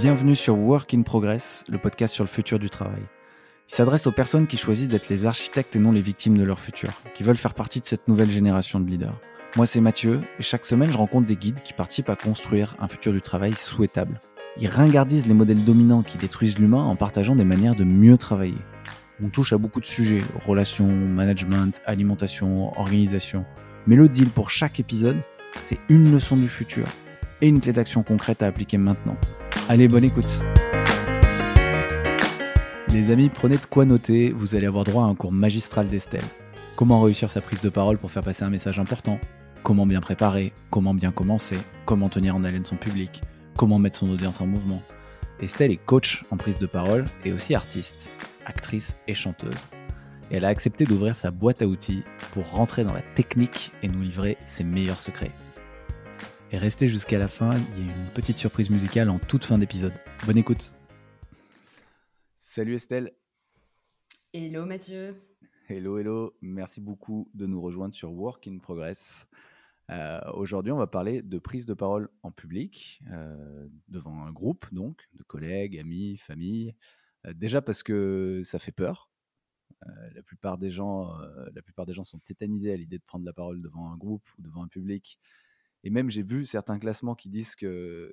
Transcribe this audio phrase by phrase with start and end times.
[0.00, 3.02] Bienvenue sur Work in Progress, le podcast sur le futur du travail.
[3.68, 6.58] Il s'adresse aux personnes qui choisissent d'être les architectes et non les victimes de leur
[6.58, 9.20] futur, qui veulent faire partie de cette nouvelle génération de leaders.
[9.56, 12.88] Moi, c'est Mathieu, et chaque semaine, je rencontre des guides qui participent à construire un
[12.88, 14.20] futur du travail souhaitable.
[14.58, 18.56] Ils ringardisent les modèles dominants qui détruisent l'humain en partageant des manières de mieux travailler.
[19.22, 23.44] On touche à beaucoup de sujets, relations, management, alimentation, organisation.
[23.86, 25.18] Mais le deal pour chaque épisode,
[25.62, 26.86] c'est une leçon du futur
[27.42, 29.18] et une clé d'action concrète à appliquer maintenant.
[29.72, 30.26] Allez, bonne écoute.
[32.88, 36.24] Les amis, prenez de quoi noter, vous allez avoir droit à un cours magistral d'Estelle.
[36.74, 39.20] Comment réussir sa prise de parole pour faire passer un message important?
[39.62, 40.52] Comment bien préparer?
[40.70, 41.56] Comment bien commencer?
[41.84, 43.22] Comment tenir en haleine son public?
[43.56, 44.82] Comment mettre son audience en mouvement?
[45.38, 48.10] Estelle est coach en prise de parole et aussi artiste,
[48.46, 49.68] actrice et chanteuse.
[50.32, 53.88] Et elle a accepté d'ouvrir sa boîte à outils pour rentrer dans la technique et
[53.88, 55.30] nous livrer ses meilleurs secrets.
[56.52, 59.56] Et restez jusqu'à la fin, il y a une petite surprise musicale en toute fin
[59.56, 59.92] d'épisode.
[60.26, 60.72] Bonne écoute.
[62.34, 63.12] Salut Estelle.
[64.32, 65.14] Hello Mathieu.
[65.68, 66.34] Hello, hello.
[66.42, 69.28] Merci beaucoup de nous rejoindre sur Work in Progress.
[69.90, 74.66] Euh, Aujourd'hui, on va parler de prise de parole en public, euh, devant un groupe,
[74.72, 76.74] donc, de collègues, amis, famille.
[77.26, 79.08] Euh, déjà parce que ça fait peur.
[79.86, 83.04] Euh, la, plupart des gens, euh, la plupart des gens sont tétanisés à l'idée de
[83.04, 85.18] prendre la parole devant un groupe ou devant un public.
[85.84, 88.12] Et même, j'ai vu certains classements qui disent que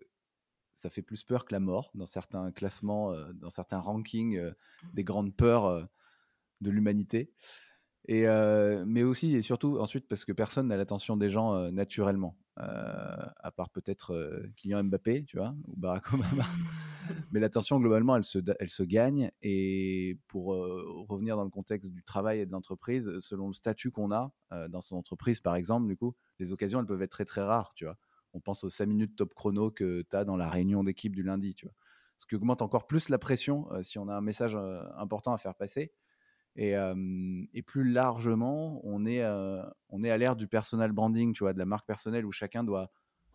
[0.77, 4.51] ça fait plus peur que la mort dans certains classements, euh, dans certains rankings euh,
[4.93, 5.83] des grandes peurs euh,
[6.61, 7.31] de l'humanité.
[8.09, 8.25] Et
[8.85, 13.69] mais aussi et surtout ensuite parce que personne n'a l'attention des gens naturellement, à part
[13.69, 16.45] peut-être Kylian Mbappé, tu vois, ou Barack Obama.
[17.31, 19.31] Mais l'attention globalement, elle se, elle se gagne.
[19.41, 23.91] Et pour euh, revenir dans le contexte du travail et de l'entreprise, selon le statut
[23.91, 27.11] qu'on a euh, dans son entreprise, par exemple, du coup, les occasions elles peuvent être
[27.11, 27.97] très très rares, tu vois.
[28.33, 31.23] On pense aux 5 minutes top chrono que tu as dans la réunion d'équipe du
[31.23, 31.75] lundi, tu vois.
[32.17, 34.57] Ce qui augmente encore plus la pression euh, si on a un message
[34.97, 35.93] important à faire passer.
[36.55, 36.73] Et,
[37.67, 39.23] plus largement, on est,
[39.89, 42.63] on est à l'ère du personal branding, tu vois, de la marque personnelle où chacun
[42.63, 42.89] doit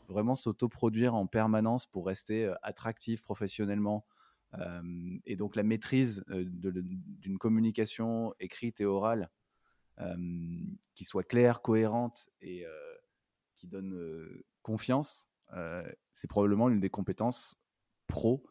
[0.08, 4.06] vraiment s'autoproduire en permanence pour rester euh, attractif professionnellement.
[4.54, 9.30] Euh, et donc la maîtrise euh, d'une communication écrite et orale
[9.98, 10.16] euh,
[10.94, 12.70] qui soit claire, cohérente et euh,
[13.56, 15.28] qui donne euh, confiance,
[16.14, 17.56] c'est probablement l'une des compétences
[18.06, 18.42] pro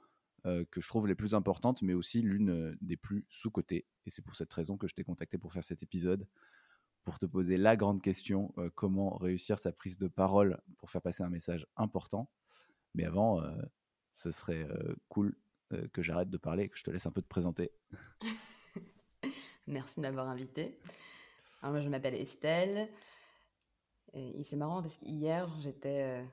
[0.46, 3.86] euh, que je trouve les plus importantes, mais aussi l'une euh, des plus sous-cotées.
[4.06, 6.28] Et c'est pour cette raison que je t'ai contacté pour faire cet épisode,
[7.04, 11.02] pour te poser la grande question, euh, comment réussir sa prise de parole pour faire
[11.02, 12.30] passer un message important.
[12.94, 13.52] Mais avant, euh,
[14.14, 15.36] ce serait euh, cool
[15.94, 17.72] que j'arrête de parler et que je te laisse un peu te présenter.
[19.68, 20.78] Merci de m'avoir invité.
[21.62, 22.90] Alors moi, je m'appelle Estelle.
[24.12, 26.26] Et c'est marrant parce qu'hier, j'étais,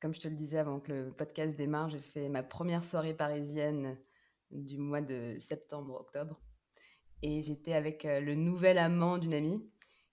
[0.00, 3.12] comme je te le disais avant que le podcast démarre, j'ai fait ma première soirée
[3.12, 3.98] parisienne
[4.50, 6.40] du mois de septembre-octobre.
[7.20, 9.70] Et j'étais avec le nouvel amant d'une amie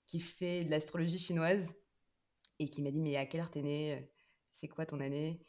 [0.08, 1.74] qui fait de l'astrologie chinoise
[2.60, 4.12] et qui m'a dit Mais à quelle heure t'es né
[4.52, 5.46] C'est quoi ton année?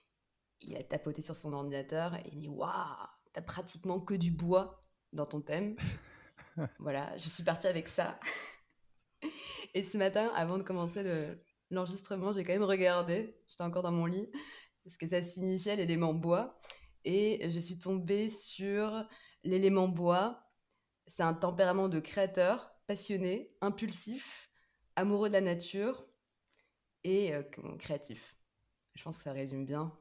[0.60, 4.84] Il a tapoté sur son ordinateur et il dit Waouh, t'as pratiquement que du bois
[5.12, 5.76] dans ton thème.
[6.78, 8.18] voilà, je suis partie avec ça.
[9.74, 13.92] et ce matin, avant de commencer le, l'enregistrement, j'ai quand même regardé, j'étais encore dans
[13.92, 14.28] mon lit,
[14.86, 16.58] ce que ça signifiait l'élément bois.
[17.04, 19.06] Et je suis tombée sur
[19.44, 20.42] l'élément bois.
[21.06, 24.45] C'est un tempérament de créateur, passionné, impulsif,
[24.96, 26.06] amoureux de la nature
[27.04, 27.42] et euh,
[27.78, 28.36] créatif.
[28.94, 29.92] Je pense que ça résume bien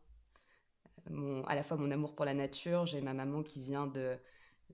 [1.09, 2.85] mon, à la fois mon amour pour la nature.
[2.85, 4.17] J'ai ma maman qui vient de,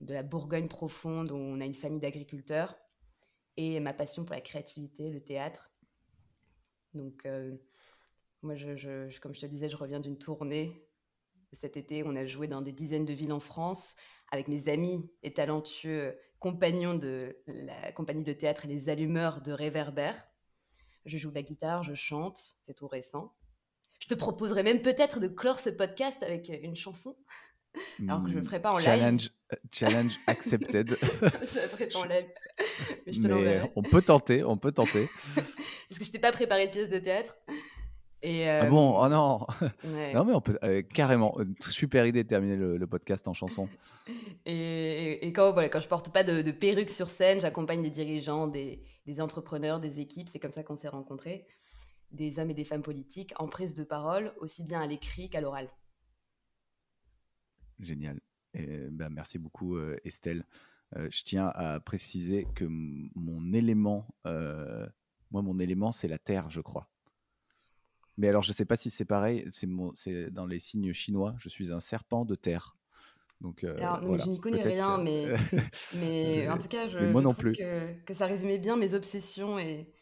[0.00, 2.76] de la Bourgogne profonde où on a une famille d'agriculteurs
[3.56, 5.70] et ma passion pour la créativité, le théâtre.
[6.94, 7.56] Donc, euh,
[8.42, 8.54] moi,
[9.20, 10.86] comme je te disais, je reviens d'une tournée.
[11.52, 13.96] Cet été, on a joué dans des dizaines de villes en France
[14.30, 19.52] avec mes amis et talentueux compagnons de la compagnie de théâtre et les allumeurs de
[19.52, 20.28] réverbères.
[21.04, 23.34] Je joue de la guitare, je chante, c'est tout récent.
[24.00, 27.16] Je te proposerais même peut-être de clore ce podcast avec une chanson.
[28.00, 29.60] Alors que je ne le ferai pas en challenge, live.
[29.70, 30.88] Challenge accepted.
[31.00, 32.26] je ne le ferai pas en live.
[33.06, 33.70] Mais je te l'enverrai.
[33.76, 35.08] On peut tenter, on peut tenter.
[35.88, 37.38] Parce que je t'ai pas préparé de pièce de théâtre.
[38.22, 38.62] Et euh...
[38.62, 39.46] Ah bon, oh non
[39.84, 40.14] ouais.
[40.14, 43.68] Non mais on peut, euh, carrément, super idée de terminer le, le podcast en chanson.
[44.44, 47.80] Et, et, et, quand, voilà, quand je porte pas de, de perruque sur scène, j'accompagne
[47.80, 51.46] des dirigeants, des, des, entrepreneurs, des équipes, c'est comme ça qu'on s'est rencontrés,
[52.10, 55.40] des hommes et des femmes politiques en prise de parole, aussi bien à l'écrit qu'à
[55.40, 55.68] l'oral.
[57.78, 58.20] Génial.
[58.54, 60.44] Et, ben, merci beaucoup euh, Estelle.
[60.96, 66.60] Euh, je tiens à préciser que mon élément, moi mon élément c'est la terre, je
[66.60, 66.91] crois.
[68.22, 69.44] Mais alors, je ne sais pas si c'est pareil.
[69.50, 71.34] C'est dans les signes chinois.
[71.38, 72.76] Je suis un serpent de terre.
[73.40, 74.22] Donc, euh, alors, voilà.
[74.22, 75.26] je n'y connais rien, mais,
[75.96, 77.50] mais en tout cas, je, moi non plus.
[77.50, 79.92] Que, que, ça résumait bien mes obsessions et,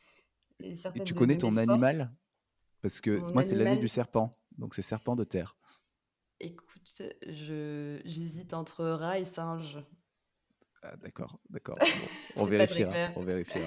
[0.63, 2.11] et certaines et tu connais de ton animal?
[2.83, 4.31] Parce que Mon moi, c'est l'année du serpent.
[4.59, 5.57] Donc, c'est serpent de terre.
[6.41, 9.79] écoute, je, j'hésite entre rat et singe.
[10.83, 11.79] Ah, d'accord, d'accord.
[12.37, 12.93] Bon, on vérifiera.
[13.17, 13.67] On vérifiera.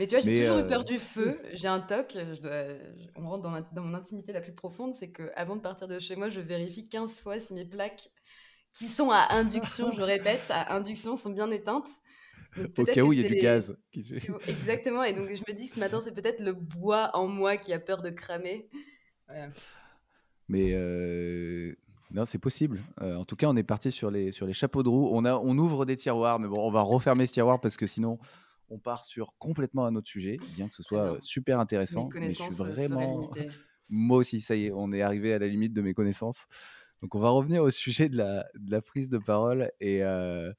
[0.00, 1.38] Mais tu vois, j'ai toujours eu euh, peur du feu.
[1.52, 2.12] J'ai un toc.
[2.16, 2.68] Je dois...
[2.68, 4.94] je- On rentre dans, ma- dans mon intimité la plus profonde.
[4.94, 8.08] C'est que avant de partir de chez moi, je vérifie 15 fois si mes plaques
[8.72, 11.90] qui sont à induction, je répète, à induction, sont bien éteintes.
[12.56, 13.40] Donc au cas où il y a du les...
[13.42, 13.76] gaz.
[13.92, 15.04] qui vois, exactement.
[15.04, 17.74] Et donc je me dis que ce matin, c'est peut-être le bois en moi qui
[17.74, 18.70] a peur de cramer.
[19.28, 19.48] Voilà.
[20.48, 21.74] Mais euh,
[22.12, 22.78] non, c'est possible.
[23.02, 25.10] Euh, en tout cas, on est parti sur les, sur les chapeaux de roue.
[25.12, 27.86] On, a, on ouvre des tiroirs, mais bon, on va refermer ce tiroir parce que
[27.86, 28.18] sinon,
[28.70, 32.08] on part sur complètement un autre sujet, bien que ce soit euh, super Mes intéressant.
[32.14, 33.30] Mais je suis connaissances euh, vraiment.
[33.90, 36.46] Moi aussi, ça y est, on est arrivé à la limite de mes connaissances.
[37.02, 39.72] Donc, on va revenir au sujet de la, de la prise de parole.
[39.80, 40.52] Et, euh,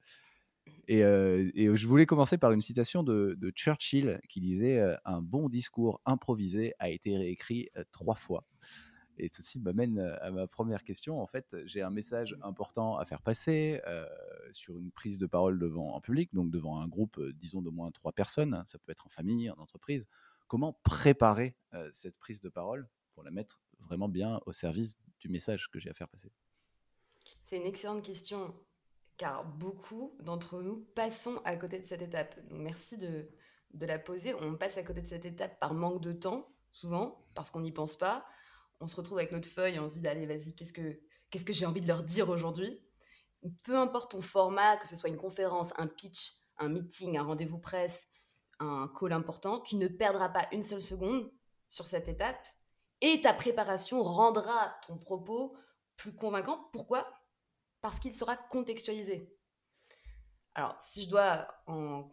[0.86, 5.22] et, euh, et je voulais commencer par une citation de, de Churchill qui disait Un
[5.22, 8.44] bon discours improvisé a été réécrit trois fois.
[9.18, 11.20] Et ceci m'amène à ma première question.
[11.20, 14.08] En fait, j'ai un message important à faire passer euh,
[14.52, 17.90] sur une prise de parole devant un public, donc devant un groupe, disons, d'au moins
[17.90, 18.62] trois personnes.
[18.66, 20.06] Ça peut être en famille, en entreprise.
[20.48, 25.28] Comment préparer euh, cette prise de parole pour la mettre vraiment bien au service du
[25.28, 26.32] message que j'ai à faire passer?
[27.42, 28.54] C'est une excellente question,
[29.16, 32.34] car beaucoup d'entre nous passons à côté de cette étape.
[32.48, 33.28] Donc merci de,
[33.74, 34.34] de la poser.
[34.34, 37.72] On passe à côté de cette étape par manque de temps, souvent, parce qu'on n'y
[37.72, 38.24] pense pas.
[38.82, 41.00] On se retrouve avec notre feuille on se dit, allez, vas-y, qu'est-ce que,
[41.30, 42.80] qu'est-ce que j'ai envie de leur dire aujourd'hui?
[43.62, 47.60] Peu importe ton format, que ce soit une conférence, un pitch, un meeting, un rendez-vous
[47.60, 48.08] presse,
[48.58, 51.30] un call important, tu ne perdras pas une seule seconde
[51.68, 52.44] sur cette étape
[53.00, 55.56] et ta préparation rendra ton propos
[55.96, 56.68] plus convaincant.
[56.72, 57.06] Pourquoi?
[57.82, 59.32] Parce qu'il sera contextualisé.
[60.54, 62.12] Alors, si je dois en,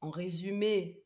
[0.00, 1.04] en résumé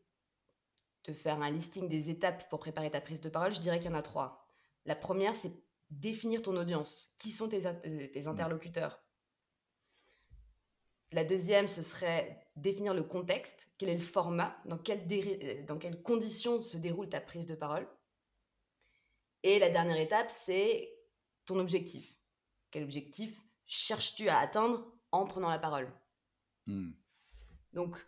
[1.02, 3.90] te faire un listing des étapes pour préparer ta prise de parole, je dirais qu'il
[3.90, 4.43] y en a trois.
[4.86, 5.52] La première, c'est
[5.90, 7.12] définir ton audience.
[7.18, 7.62] Qui sont tes,
[8.10, 9.02] tes interlocuteurs?
[11.12, 13.70] La deuxième, ce serait définir le contexte.
[13.78, 14.56] Quel est le format?
[14.64, 15.06] Dans, quel
[15.64, 17.88] dans quelles conditions se déroule ta prise de parole?
[19.42, 20.92] Et la dernière étape, c'est
[21.44, 22.20] ton objectif.
[22.70, 25.92] Quel objectif cherches-tu à atteindre en prenant la parole?
[26.66, 26.92] Hmm.
[27.72, 28.04] Donc,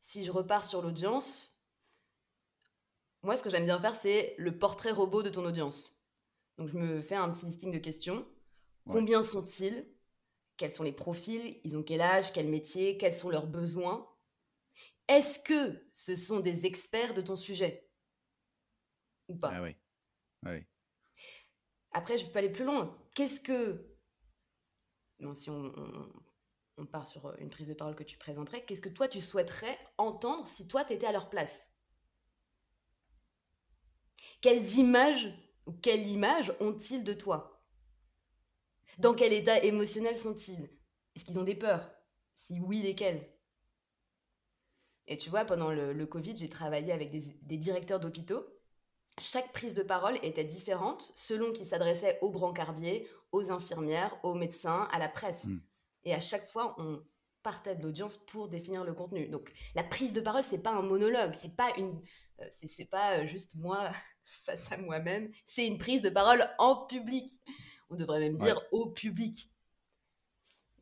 [0.00, 1.55] si je repars sur l'audience,
[3.26, 5.98] moi, ce que j'aime bien faire, c'est le portrait robot de ton audience.
[6.58, 8.26] Donc, je me fais un petit listing de questions.
[8.86, 8.92] Ouais.
[8.94, 9.86] Combien sont-ils?
[10.56, 11.60] Quels sont les profils?
[11.64, 12.32] Ils ont quel âge?
[12.32, 12.96] Quel métier?
[12.98, 14.08] Quels sont leurs besoins?
[15.08, 17.88] Est-ce que ce sont des experts de ton sujet?
[19.28, 19.52] Ou pas?
[19.54, 19.76] Ah oui.
[20.44, 20.66] Ah oui.
[21.92, 22.96] Après, je peux aller plus loin.
[23.14, 23.84] Qu'est-ce que.
[25.18, 26.12] Non, si on, on-
[26.78, 29.78] on part sur une prise de parole que tu présenterais, qu'est-ce que toi tu souhaiterais
[29.98, 31.70] entendre si toi tu étais à leur place?
[34.40, 35.32] Quelles images
[35.66, 37.62] ou quelle image ont-ils de toi?
[38.98, 40.70] Dans quel état émotionnel sont-ils?
[41.14, 41.90] Est-ce qu'ils ont des peurs?
[42.34, 43.28] Si oui, lesquelles?
[45.06, 48.44] Et tu vois, pendant le, le Covid, j'ai travaillé avec des, des directeurs d'hôpitaux
[49.18, 54.88] chaque prise de parole était différente selon qu'il s'adressait aux brancardiers, aux infirmières, aux médecins,
[54.92, 55.44] à la presse.
[55.46, 55.60] Mm.
[56.04, 57.02] Et à chaque fois, on
[57.42, 59.28] partait de l'audience pour définir le contenu.
[59.28, 62.00] Donc, la prise de parole, c'est pas un monologue, c'est pas une,
[62.40, 63.90] euh, c'est c'est pas euh, juste moi
[64.44, 65.30] face à moi-même.
[65.44, 67.40] C'est une prise de parole en public.
[67.90, 69.50] On devrait même dire au public.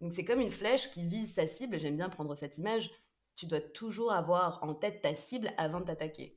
[0.01, 1.79] Donc, c'est comme une flèche qui vise sa cible.
[1.79, 2.91] J'aime bien prendre cette image.
[3.37, 6.37] Tu dois toujours avoir en tête ta cible avant de t'attaquer.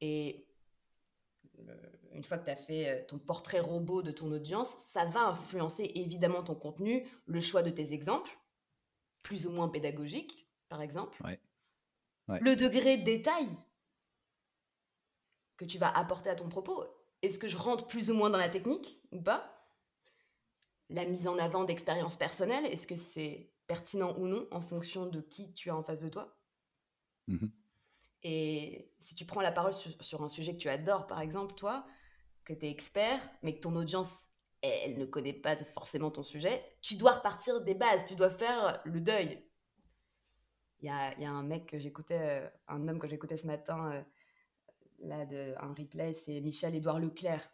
[0.00, 0.46] Et
[1.68, 1.74] euh,
[2.12, 5.28] une fois que tu as fait euh, ton portrait robot de ton audience, ça va
[5.28, 8.38] influencer évidemment ton contenu, le choix de tes exemples,
[9.22, 11.40] plus ou moins pédagogiques, par exemple, Ouais.
[12.28, 12.38] Ouais.
[12.40, 13.48] le degré de détail
[15.56, 16.84] que tu vas apporter à ton propos.
[17.22, 19.50] Est-ce que je rentre plus ou moins dans la technique ou pas?
[20.90, 25.20] La mise en avant d'expériences personnelles, est-ce que c'est pertinent ou non en fonction de
[25.20, 26.36] qui tu as en face de toi?
[27.26, 27.50] Mhm.
[28.22, 31.54] et si tu prends la parole sur, sur un sujet que tu adores, par exemple,
[31.54, 31.86] toi,
[32.44, 34.26] que tu es expert, mais que ton audience,
[34.62, 38.80] elle, ne connaît pas forcément ton sujet, tu dois repartir des bases, tu dois faire
[38.84, 39.42] le deuil.
[40.80, 43.46] Il y a, y a un mec que j'écoutais, euh, un homme que j'écoutais ce
[43.46, 44.02] matin, euh,
[45.04, 47.50] là, de, un replay, c'est Michel-Édouard Leclerc.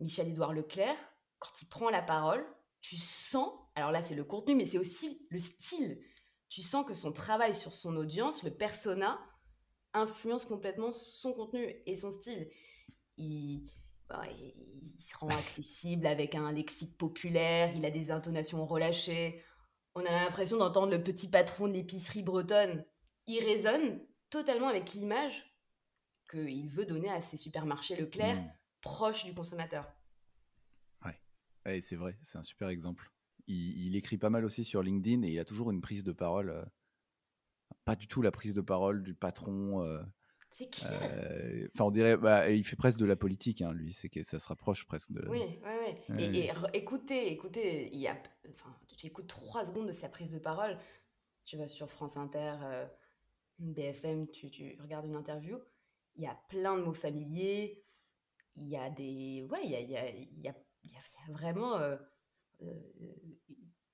[0.00, 0.96] Michel-Édouard Leclerc,
[1.38, 2.44] quand il prend la parole,
[2.80, 6.00] tu sens, alors là c'est le contenu, mais c'est aussi le style.
[6.48, 9.18] Tu sens que son travail sur son audience, le persona,
[9.92, 12.48] influence complètement son contenu et son style.
[13.16, 13.64] Il,
[14.08, 19.42] bah, il se rend accessible avec un lexique populaire, il a des intonations relâchées.
[19.94, 22.84] On a l'impression d'entendre le petit patron de l'épicerie bretonne.
[23.26, 24.00] Il résonne
[24.30, 25.55] totalement avec l'image
[26.28, 28.52] qu'il veut donner à ses supermarchés Leclerc, mmh.
[28.80, 29.92] proches du consommateur.
[31.66, 33.10] Ouais, c'est vrai, c'est un super exemple.
[33.48, 36.50] Il, écrit pas mal aussi sur LinkedIn et il a toujours une prise de parole.
[36.50, 36.64] Euh,
[37.84, 39.82] pas du tout la prise de parole du patron.
[39.82, 40.02] Euh,
[40.50, 40.98] c'est clair.
[41.02, 43.92] Euh, enfin, on dirait, bah, il fait presque de la politique, hein, lui.
[43.92, 45.28] C'est que ça se rapproche presque de.
[45.28, 46.24] Oui, oui, oui.
[46.38, 48.16] Et, écoutez, écoutez, il y a,
[48.50, 50.78] enfin, tu écoutes trois secondes de sa prise de parole.
[51.44, 52.56] Tu vas sur France Inter,
[53.58, 55.58] BFM, tu, tu, regardes une interview.
[56.16, 57.82] Il y a plein de mots familiers.
[58.56, 60.54] Il y a des, ouais, il y a, il y a, il y a,
[60.84, 61.96] il y a vraiment euh,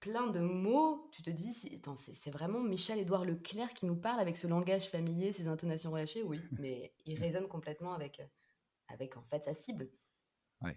[0.03, 4.49] plein de mots, tu te dis, c'est vraiment Michel-Édouard Leclerc qui nous parle avec ce
[4.49, 8.21] langage familier, ces intonations relâchées, oui, mais il résonne complètement avec,
[8.89, 9.89] avec en fait sa cible.
[10.61, 10.77] Ouais.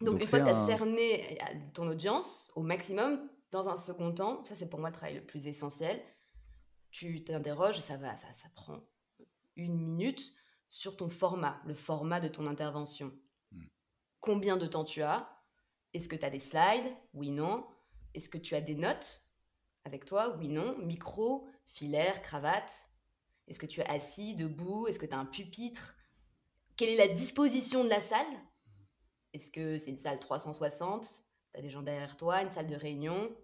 [0.00, 4.12] Donc, une fois que tu as cerné euh, ton audience au maximum, dans un second
[4.12, 6.00] temps, ça c'est pour moi le travail le plus essentiel,
[6.90, 8.80] tu t'interroges, ça va, ça, ça prend
[9.56, 10.32] une minute,
[10.68, 13.12] sur ton format, le format de ton intervention.
[13.50, 13.66] Hmm.
[14.20, 15.28] Combien de temps tu as?
[15.92, 16.90] Est-ce que tu as des slides?
[17.12, 17.66] Oui, non.
[18.14, 19.28] Est-ce que tu as des notes?
[19.84, 20.36] Avec toi?
[20.38, 20.78] Oui, non.
[20.78, 22.72] Micro, filaire, cravate.
[23.48, 24.86] Est-ce que tu es assis, debout?
[24.86, 25.94] Est-ce que tu as un pupitre?
[26.76, 28.40] Quelle est la disposition de la salle?
[29.34, 31.02] Est-ce que c'est une salle 360
[31.52, 33.34] Tu as des gens derrière toi, une salle de réunion?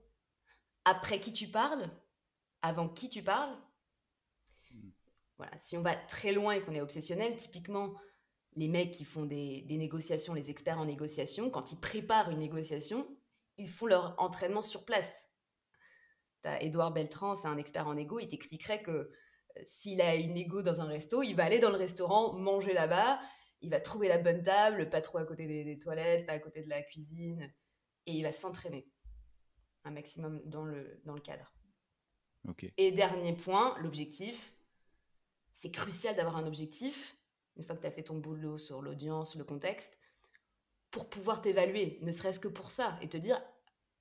[0.85, 1.91] Après qui tu parles?
[2.63, 3.55] Avant qui tu parles?
[5.39, 7.95] Voilà, si on va très loin et qu'on est obsessionnel, typiquement,
[8.57, 12.41] les mecs qui font des, des, négociations, les experts en négociation, quand ils préparent une
[12.41, 13.09] négociation,
[13.57, 15.31] ils font leur entraînement sur place.
[16.43, 19.11] T'as Edouard Beltran, c'est un expert en égo, il t'expliquerait que euh,
[19.65, 23.21] s'il a une égo dans un resto, il va aller dans le restaurant, manger là-bas,
[23.61, 26.63] il va trouver la bonne table, pas trop à côté des, toilettes, pas à côté
[26.63, 27.53] de la cuisine,
[28.07, 28.89] et il va s'entraîner
[29.85, 31.53] un maximum dans le, dans le cadre.
[32.77, 34.55] Et dernier point, l'objectif.
[35.61, 37.17] C'est crucial d'avoir un objectif,
[37.57, 39.99] une fois que tu as fait ton boulot sur l'audience, le contexte,
[40.93, 43.43] pour pouvoir t'évaluer, ne serait-ce que pour ça, et te dire,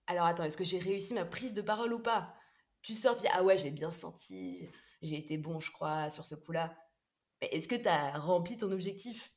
[0.06, 2.36] alors attends, est-ce que j'ai réussi ma prise de parole ou pas?
[2.84, 4.70] Tu sors, tu dis, ah ouais, j'ai bien senti,
[5.02, 6.78] j'ai été bon, je crois, sur ce coup-là.
[7.42, 9.34] Est-ce que tu as rempli ton objectif?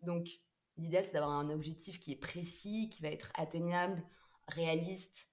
[0.00, 0.30] Donc,
[0.78, 4.02] l'idéal, c'est d'avoir un objectif qui est précis, qui va être atteignable,
[4.46, 5.28] réaliste,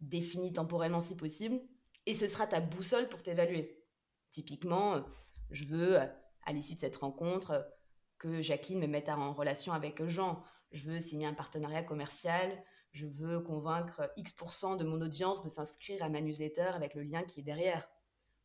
[0.00, 1.60] défini temporellement si possible,
[2.06, 3.81] et ce sera ta boussole pour t'évaluer.
[4.32, 5.04] Typiquement,
[5.50, 7.68] je veux, à l'issue de cette rencontre,
[8.18, 10.42] que Jacqueline me mette en relation avec Jean.
[10.72, 12.64] Je veux signer un partenariat commercial.
[12.92, 17.22] Je veux convaincre X% de mon audience de s'inscrire à ma newsletter avec le lien
[17.22, 17.86] qui est derrière.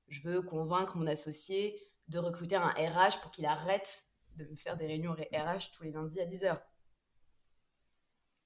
[0.10, 4.76] Je veux convaincre mon associé de recruter un RH pour qu'il arrête de me faire
[4.76, 6.62] des réunions RH tous les lundis à 10h.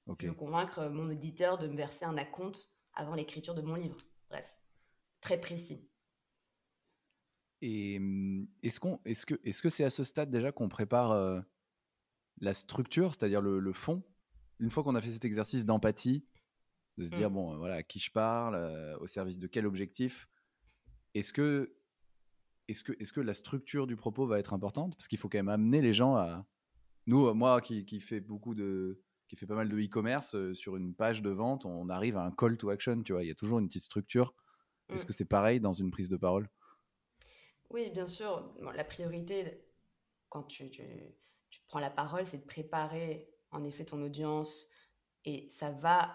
[0.06, 3.96] Je veux convaincre mon éditeur de me verser un acompte avant l'écriture de mon livre.
[4.30, 4.56] Bref,
[5.20, 5.91] très précis.
[7.62, 8.00] Et
[8.62, 11.44] est-ce qu'on, est-ce que, est-ce que c'est à ce stade déjà qu'on prépare
[12.40, 14.02] la structure, c'est-à-dire le, fond,
[14.58, 16.26] une fois qu'on a fait cet exercice d'empathie,
[16.98, 17.34] de se dire mmh.
[17.34, 18.56] bon, voilà, à qui je parle,
[19.00, 20.28] au service de quel objectif,
[21.14, 21.76] est-ce que,
[22.66, 24.96] est-ce que, est-ce que la structure du propos va être importante?
[24.96, 26.44] Parce qu'il faut quand même amener les gens à,
[27.06, 30.94] nous, moi qui, qui fait beaucoup de, qui fait pas mal de e-commerce sur une
[30.94, 33.34] page de vente, on arrive à un call to action, tu vois, il y a
[33.34, 34.34] toujours une petite structure.
[34.88, 35.06] Est-ce mmh.
[35.06, 36.48] que c'est pareil dans une prise de parole?
[37.72, 38.54] Oui, bien sûr.
[38.74, 39.64] la priorité,
[40.28, 40.70] quand tu,
[41.68, 44.68] prends la parole, c'est de préparer en effet ton audience
[45.24, 46.14] et ça va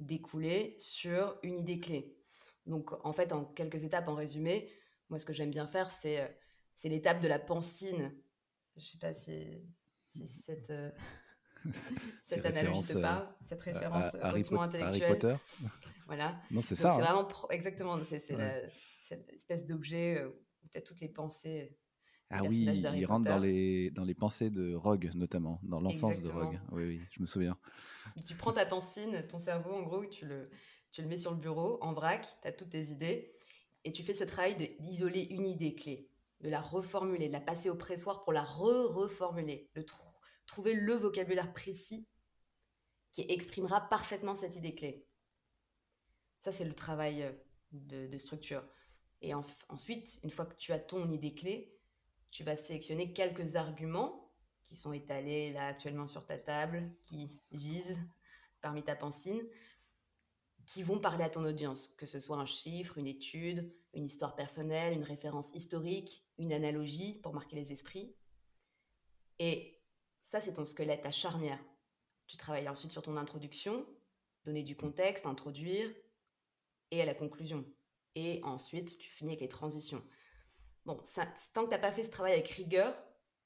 [0.00, 2.16] découler sur une idée clé.
[2.66, 4.72] Donc, en fait, en quelques étapes, en résumé,
[5.08, 6.28] moi, ce que j'aime bien faire, c'est, euh,
[6.74, 8.14] c'est l'étape de la pancine.
[8.76, 9.62] Je ne sais pas si,
[10.06, 10.90] cette, euh,
[12.22, 15.38] cette analogie te parle, euh, cette référence hautement intellectuelle.
[16.08, 16.36] Voilà.
[16.50, 16.96] Non, c'est ça.
[16.96, 17.22] C'est hein.
[17.22, 20.22] vraiment exactement, c'est, cette espèce d'objet
[20.72, 21.76] peut-être toutes les pensées.
[22.30, 26.30] Ah oui, il rentre dans les, dans les pensées de Rogue, notamment, dans l'enfance de
[26.30, 26.58] Rogue.
[26.70, 27.58] Oui, oui, je me souviens.
[28.26, 30.44] Tu prends ta pensine, ton cerveau, en gros, tu le,
[30.90, 33.34] tu le mets sur le bureau, en vrac, tu as toutes tes idées,
[33.84, 36.08] et tu fais ce travail d'isoler une idée clé,
[36.40, 39.84] de la reformuler, de la passer au pressoir pour la re-reformuler, de
[40.46, 42.06] trouver le vocabulaire précis
[43.10, 45.06] qui exprimera parfaitement cette idée clé.
[46.40, 47.32] Ça, c'est le travail euh,
[47.72, 48.64] de, de structure.
[49.22, 51.78] Et ensuite, une fois que tu as ton idée clé,
[52.30, 54.32] tu vas sélectionner quelques arguments
[54.64, 58.00] qui sont étalés là actuellement sur ta table, qui gisent
[58.60, 59.42] parmi ta pensine,
[60.66, 64.34] qui vont parler à ton audience, que ce soit un chiffre, une étude, une histoire
[64.34, 68.14] personnelle, une référence historique, une analogie pour marquer les esprits.
[69.38, 69.78] Et
[70.24, 71.58] Ça, c'est ton squelette, ta charnière.
[72.26, 73.84] Tu travailles ensuite sur ton introduction,
[74.44, 75.90] donner du contexte, introduire,
[76.90, 77.64] et à la conclusion.
[78.14, 80.02] Et ensuite, tu finis avec les transitions.
[80.84, 81.00] Bon,
[81.54, 82.94] tant que tu n'as pas fait ce travail avec rigueur,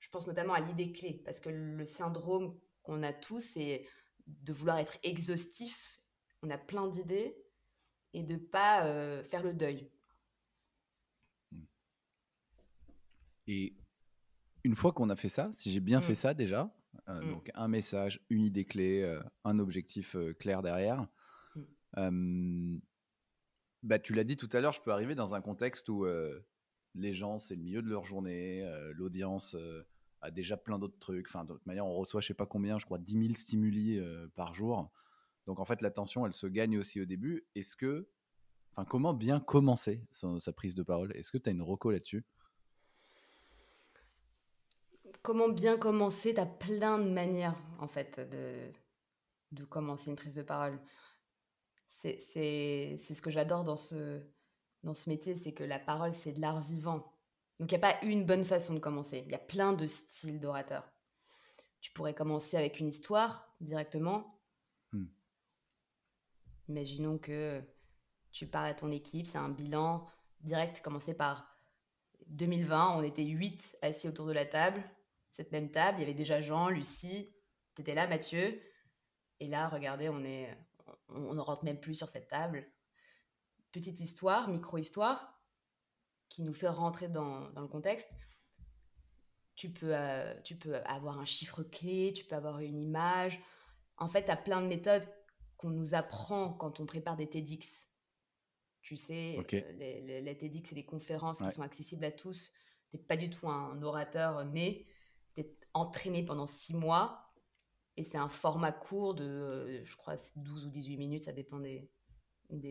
[0.00, 3.86] je pense notamment à l'idée clé, parce que le syndrome qu'on a tous, c'est
[4.26, 6.00] de vouloir être exhaustif.
[6.42, 7.36] On a plein d'idées
[8.12, 9.90] et de pas euh, faire le deuil.
[13.46, 13.76] Et
[14.64, 16.16] une fois qu'on a fait ça, si j'ai bien fait mm.
[16.16, 16.74] ça déjà,
[17.08, 17.30] euh, mm.
[17.30, 21.06] donc un message, une idée clé, euh, un objectif clair derrière.
[23.82, 26.06] Bah, tu l'as dit tout à l'heure, je peux arriver dans un contexte où
[26.94, 29.56] les gens, c'est le milieu de leur journée, l'audience
[30.22, 31.26] a déjà plein d'autres trucs.
[31.28, 34.00] Enfin, toute manière, on reçoit je sais pas combien, je crois 10 000 stimuli
[34.34, 34.90] par jour.
[35.46, 37.46] Donc en fait, l'attention, elle se gagne aussi au début.
[37.54, 38.08] Est-ce que,
[38.72, 41.14] enfin, comment bien commencer sa prise de parole?
[41.14, 42.24] Est-ce que tu as une reco là-dessus?
[45.22, 46.34] Comment bien commencer?
[46.34, 48.20] Tu as plein de manières, en fait,
[49.52, 50.80] de commencer une prise de parole.
[51.86, 54.20] C'est ce que j'adore dans ce,
[54.82, 57.12] dans ce métier, c'est que la parole, c'est de l'art vivant.
[57.58, 59.22] Donc il n'y a pas une bonne façon de commencer.
[59.26, 60.84] Il y a plein de styles d'orateur.
[61.80, 64.40] Tu pourrais commencer avec une histoire directement.
[64.92, 65.06] Hmm.
[66.68, 67.62] Imaginons que
[68.32, 70.06] tu parles à ton équipe, c'est un bilan
[70.40, 71.48] direct, commencer par
[72.26, 74.82] 2020, on était 8 assis autour de la table.
[75.30, 77.34] Cette même table, il y avait déjà Jean, Lucie,
[77.74, 78.60] tu étais là, Mathieu.
[79.40, 80.56] Et là, regardez, on est,
[81.08, 82.66] on ne rentre même plus sur cette table.
[83.72, 85.40] Petite histoire, micro-histoire,
[86.28, 88.08] qui nous fait rentrer dans, le contexte.
[89.54, 93.40] Tu peux, euh, tu peux avoir un chiffre clé, tu peux avoir une image.
[93.96, 95.06] En fait, tu as plein de méthodes
[95.56, 97.88] qu'on nous apprend quand on prépare des TEDx.
[98.82, 102.52] Tu sais, euh, les, les, TEDx, c'est des conférences qui sont accessibles à tous.
[102.90, 104.86] Tu n'es pas du tout un orateur né.
[105.34, 107.25] Tu es entraîné pendant six mois.
[107.96, 111.58] Et c'est un format court de, euh, je crois, 12 ou 18 minutes, ça dépend
[111.58, 111.90] des,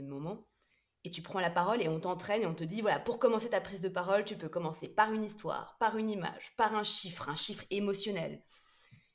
[0.01, 0.47] moments.
[1.03, 3.49] Et tu prends la parole et on t'entraîne et on te dit, voilà, pour commencer
[3.49, 6.83] ta prise de parole, tu peux commencer par une histoire, par une image, par un
[6.83, 8.41] chiffre, un chiffre émotionnel.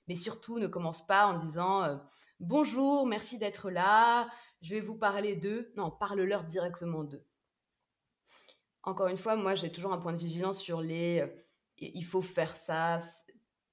[0.06, 1.96] Mais surtout, ne commence pas en disant, euh,
[2.40, 4.28] Bonjour, merci d'être là,
[4.62, 5.72] je vais vous parler d'eux.
[5.76, 7.24] Non, parle-leur directement d'eux.
[8.82, 11.28] Encore une fois, moi, j'ai toujours un point de vigilance sur les euh,
[11.80, 12.98] il faut faire ça.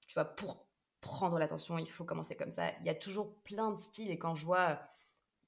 [0.07, 0.66] Tu vois, pour
[1.01, 2.71] prendre l'attention, il faut commencer comme ça.
[2.79, 4.81] Il y a toujours plein de styles et quand je vois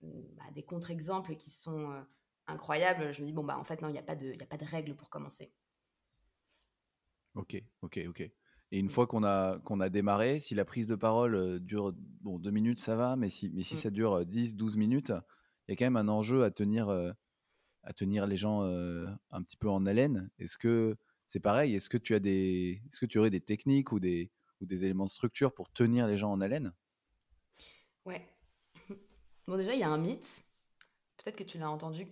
[0.03, 0.07] euh,
[0.37, 2.01] bah, des contre-exemples qui sont euh,
[2.47, 4.45] incroyables, je me dis, bon, bah, en fait, non, il n'y a, pas de, a
[4.45, 5.51] pas de règle pour commencer.
[7.35, 8.31] Ok, ok, ok.
[8.71, 11.93] Et une fois qu'on a, qu'on a démarré, si la prise de parole euh, dure
[12.21, 13.77] bon, deux minutes, ça va, mais si, mais si mmh.
[13.77, 15.11] ça dure 10, euh, 12 minutes,
[15.67, 17.11] il y a quand même un enjeu à tenir, euh,
[17.83, 20.29] à tenir les gens un petit peu en haleine.
[20.37, 23.91] Est-ce que c'est pareil Est-ce que tu as des, est-ce que tu aurais des techniques
[23.91, 26.73] ou des, ou des éléments de structure pour tenir les gens en haleine
[28.05, 28.27] Ouais.
[29.47, 30.43] Bon, déjà, il y a un mythe.
[31.17, 32.07] Peut-être que tu l'as entendu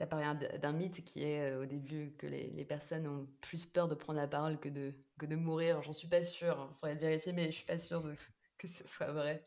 [0.00, 3.66] tu as parlé d'un mythe qui est euh, au début que les, personnes ont plus
[3.66, 5.82] peur de prendre la parole que de, que de mourir.
[5.82, 8.02] J'en suis pas sûre, il faudrait le vérifier, mais je suis pas sûre
[8.58, 9.46] que ce soit vrai.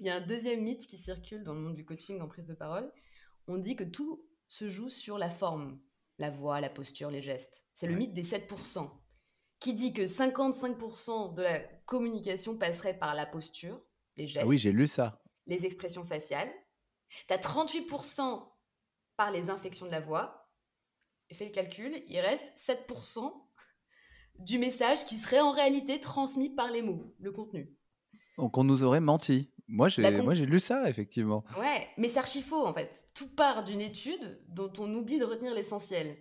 [0.00, 2.46] Il y a un deuxième mythe qui circule dans le monde du coaching en prise
[2.46, 2.92] de parole.
[3.46, 5.80] On dit que tout se joue sur la forme,
[6.18, 7.64] la voix, la posture, les gestes.
[7.72, 8.90] C'est le mythe des 7%,
[9.62, 13.80] qui dit que 55% de la communication passerait par la posture,
[14.16, 14.44] les gestes.
[14.44, 15.22] Ah oui, j'ai lu ça.
[15.46, 16.50] Les expressions faciales.
[17.28, 18.42] Tu as 38%
[19.16, 20.50] par les inflexions de la voix.
[21.30, 23.32] Et fait le calcul, il reste 7%
[24.40, 27.72] du message qui serait en réalité transmis par les mots, le contenu.
[28.38, 29.52] Donc on nous aurait menti.
[29.68, 31.44] Moi j'ai moi j'ai lu ça effectivement.
[31.58, 33.08] Ouais, mais c'est archi faux en fait.
[33.14, 36.18] Tout part d'une étude dont on oublie de retenir l'essentiel.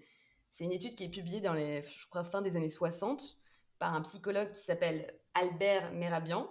[0.51, 3.37] C'est une étude qui est publiée dans les je crois fin des années 60
[3.79, 6.49] par un psychologue qui s'appelle Albert Merabian.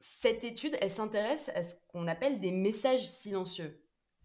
[0.00, 3.82] Cette étude, elle s'intéresse à ce qu'on appelle des messages silencieux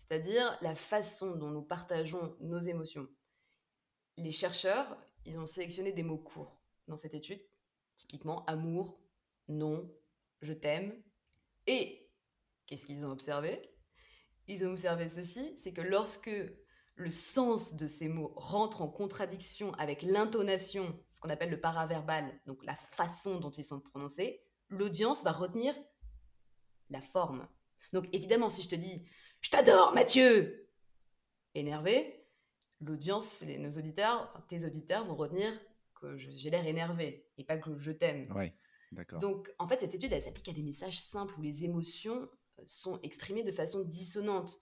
[0.07, 3.07] c'est-à-dire la façon dont nous partageons nos émotions.
[4.17, 7.41] Les chercheurs, ils ont sélectionné des mots courts dans cette étude,
[7.95, 8.99] typiquement amour,
[9.49, 9.93] non,
[10.41, 10.93] je t'aime.
[11.65, 12.09] Et
[12.65, 13.69] qu'est-ce qu'ils ont observé?
[14.47, 16.31] Ils ont observé ceci, c'est que lorsque
[16.97, 22.39] le sens de ces mots rentre en contradiction avec l'intonation, ce qu'on appelle le paraverbal,
[22.45, 25.75] donc la façon dont ils sont prononcés, l'audience va retenir
[26.89, 27.47] la forme.
[27.93, 29.05] Donc évidemment, si je te dis
[29.41, 30.67] je t'adore, Mathieu
[31.53, 32.27] Énervé,
[32.81, 35.51] l'audience, nos auditeurs, enfin tes auditeurs vont retenir
[35.95, 38.27] que j'ai l'air énervé et pas que je t'aime.
[38.91, 39.19] D'accord.
[39.19, 42.29] Donc, en fait, cette étude, elle s'applique à des messages simples où les émotions
[42.59, 44.59] euh, sont exprimées de façon dissonante.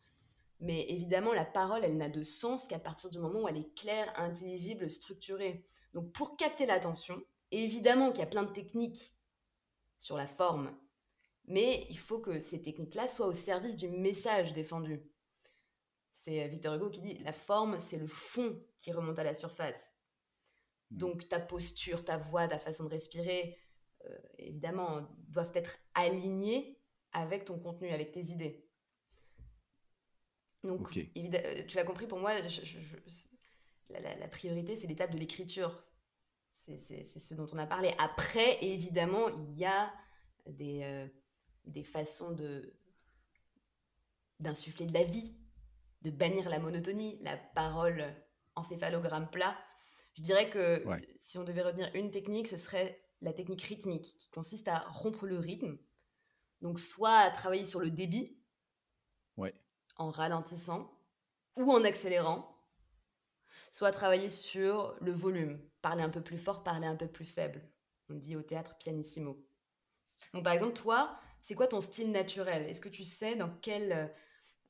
[0.59, 3.75] Mais évidemment, la parole, elle n'a de sens qu'à partir du moment où elle est
[3.75, 5.63] claire, intelligible, structurée.
[5.93, 9.15] Donc, pour capter l'attention, évidemment qu'il y a plein de techniques
[9.97, 10.75] sur la forme.
[11.47, 15.03] Mais il faut que ces techniques-là soient au service du message défendu.
[16.11, 19.35] C'est euh, Victor Hugo qui dit la forme, c'est le fond qui remonte à la
[19.35, 19.93] surface.
[20.89, 20.97] Hmm.
[20.97, 23.57] Donc ta posture, ta voix, ta façon de respirer,
[24.05, 26.79] euh, évidemment, doivent être alignées
[27.11, 28.64] avec ton contenu, avec tes idées.
[30.65, 32.33] Donc, euh, tu l'as compris, pour moi,
[33.89, 35.83] la, priorité, c'est l'étape de l'écriture.
[36.53, 37.93] C'est ce dont on a parlé.
[37.99, 39.93] Après, évidemment, il y a
[40.47, 41.07] des,
[41.65, 42.73] des façons de
[44.39, 45.33] d'insuffler de la vie,
[46.01, 48.13] de bannir la monotonie, la parole
[48.55, 49.57] encéphalogramme plat.
[50.15, 50.83] Je dirais que
[51.17, 55.25] si on devait retenir une technique, ce serait la technique rythmique, qui consiste à rompre
[55.25, 55.77] le rythme.
[56.61, 58.34] Donc soit à travailler sur le débit,
[59.95, 60.91] en ralentissant,
[61.55, 62.55] ou en accélérant,
[63.71, 67.61] soit travailler sur le volume, parler un peu plus fort, parler un peu plus faible.
[68.09, 69.45] On dit au théâtre pianissimo.
[70.33, 72.69] Donc par exemple, toi, c'est quoi ton style naturel?
[72.69, 74.13] Est-ce que tu sais dans quel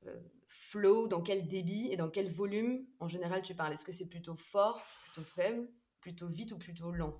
[0.05, 3.73] euh, flow, dans quel débit et dans quel volume en général tu parles?
[3.73, 5.67] Est-ce que c'est plutôt fort, plutôt faible,
[6.01, 7.19] plutôt vite ou plutôt lent?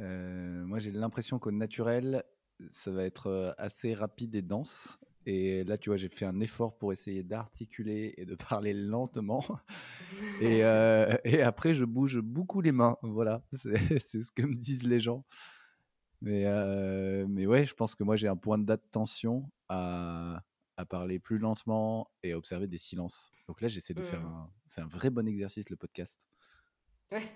[0.00, 2.24] Euh, Moi j'ai l'impression qu'au naturel,
[2.70, 4.98] ça va être euh, assez rapide et dense.
[5.26, 9.44] Et là, tu vois, j'ai fait un effort pour essayer d'articuler et de parler lentement.
[10.42, 10.58] et,
[11.24, 12.96] et, après, je bouge beaucoup les mains.
[13.02, 15.24] Voilà, c'est ce que me disent les gens.
[16.20, 16.44] Mais,
[17.26, 20.42] mais ouais, je pense que moi, j'ai un point d'attention à,
[20.76, 23.30] à parler plus lentement et à observer des silences.
[23.48, 24.34] Donc là, j'essaie de faire mmh.
[24.34, 24.50] un.
[24.66, 26.26] C'est un vrai bon exercice, le podcast.
[27.10, 27.30] Ouais.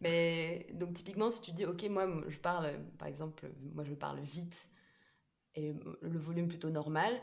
[0.00, 4.20] Mais donc, typiquement, si tu dis, OK, moi, je parle, par exemple, moi, je parle
[4.20, 4.70] vite
[6.00, 7.20] le volume plutôt normal,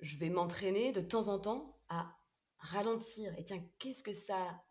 [0.00, 2.08] je vais m'entraîner de temps en temps à
[2.58, 3.36] ralentir.
[3.38, 4.62] Et tiens, qu'est-ce que ça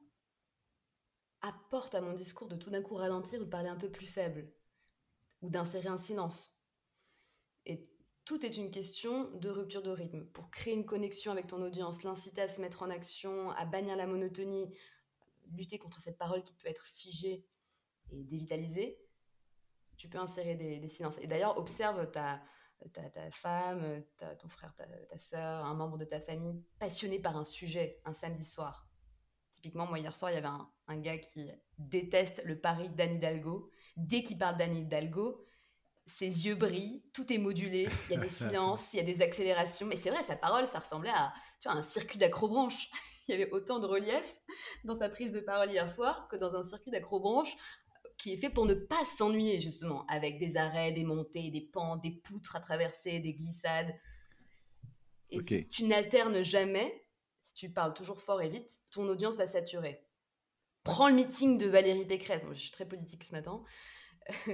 [1.41, 4.07] apporte à mon discours de tout d'un coup ralentir ou de parler un peu plus
[4.07, 4.51] faible
[5.41, 6.57] ou d'insérer un silence?
[7.65, 7.83] Et
[8.25, 10.25] tout est une question de rupture de rythme.
[10.27, 13.95] Pour créer une connexion avec ton audience, l'inciter à se mettre en action, à bannir
[13.95, 14.73] la monotonie,
[15.51, 17.45] lutter contre cette parole qui peut être figée
[18.11, 18.99] et dévitalisée,
[19.97, 21.19] tu peux insérer des, silences.
[21.19, 22.41] Et d'ailleurs, observe ta,
[22.89, 24.03] ta, femme,
[24.39, 28.13] ton frère, ta, ta soeur, un membre de ta famille passionné par un sujet un
[28.13, 28.87] samedi soir.
[29.51, 33.15] Typiquement, moi, hier soir, il y avait un, un gars qui déteste le pari d'Anne
[33.15, 33.69] Hidalgo.
[33.97, 35.45] Dès qu'il parle d'Anne Hidalgo,
[36.05, 39.21] ses yeux brillent, tout est modulé, il y a des silences, il y a des
[39.21, 39.87] accélérations.
[39.87, 42.89] Mais c'est vrai, sa parole, ça ressemblait à, tu vois, un circuit d'acrobranche.
[43.27, 44.41] il y avait autant de relief
[44.83, 47.55] dans sa prise de parole hier soir que dans un circuit d'acrobranche
[48.21, 52.01] qui est fait pour ne pas s'ennuyer, justement, avec des arrêts, des montées, des pentes,
[52.03, 53.95] des poutres à traverser, des glissades.
[55.29, 57.05] Et si tu n'alternes jamais,
[57.39, 60.05] si tu parles toujours fort et vite, ton audience va saturer.
[60.83, 62.41] Prends le meeting de Valérie Pécresse.
[62.51, 63.63] je suis très politique ce matin.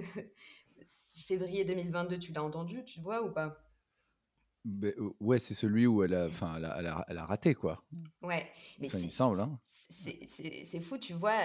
[1.28, 3.62] février 2022, tu l'as entendu, tu vois ou pas?
[4.64, 7.86] Ben, ouais, c'est celui où elle a, enfin, elle a, elle a, raté, quoi.
[8.22, 8.50] Ouais,
[8.80, 9.40] mais il me semble.
[9.40, 9.60] Hein.
[9.66, 11.42] C'est fou, tu vois.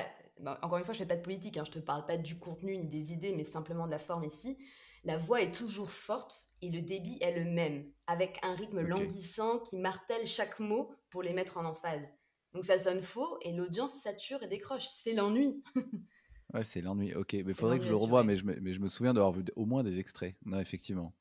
[0.46, 2.76] Encore une fois, je fais pas de politique, hein, je te parle pas du contenu
[2.76, 4.58] ni des idées, mais simplement de la forme ici.
[5.04, 9.58] La voix est toujours forte et le débit est le même, avec un rythme languissant
[9.58, 12.12] qui martèle chaque mot pour les mettre en emphase.
[12.54, 14.86] Donc ça sonne faux et l'audience sature et décroche.
[14.86, 15.62] C'est l'ennui.
[16.54, 17.14] Ouais, c'est l'ennui.
[17.14, 19.14] Ok, mais il faudrait que je le revoie, mais je me, mais je me souviens
[19.14, 20.36] d'avoir vu au moins des extraits.
[20.44, 21.14] Non, effectivement.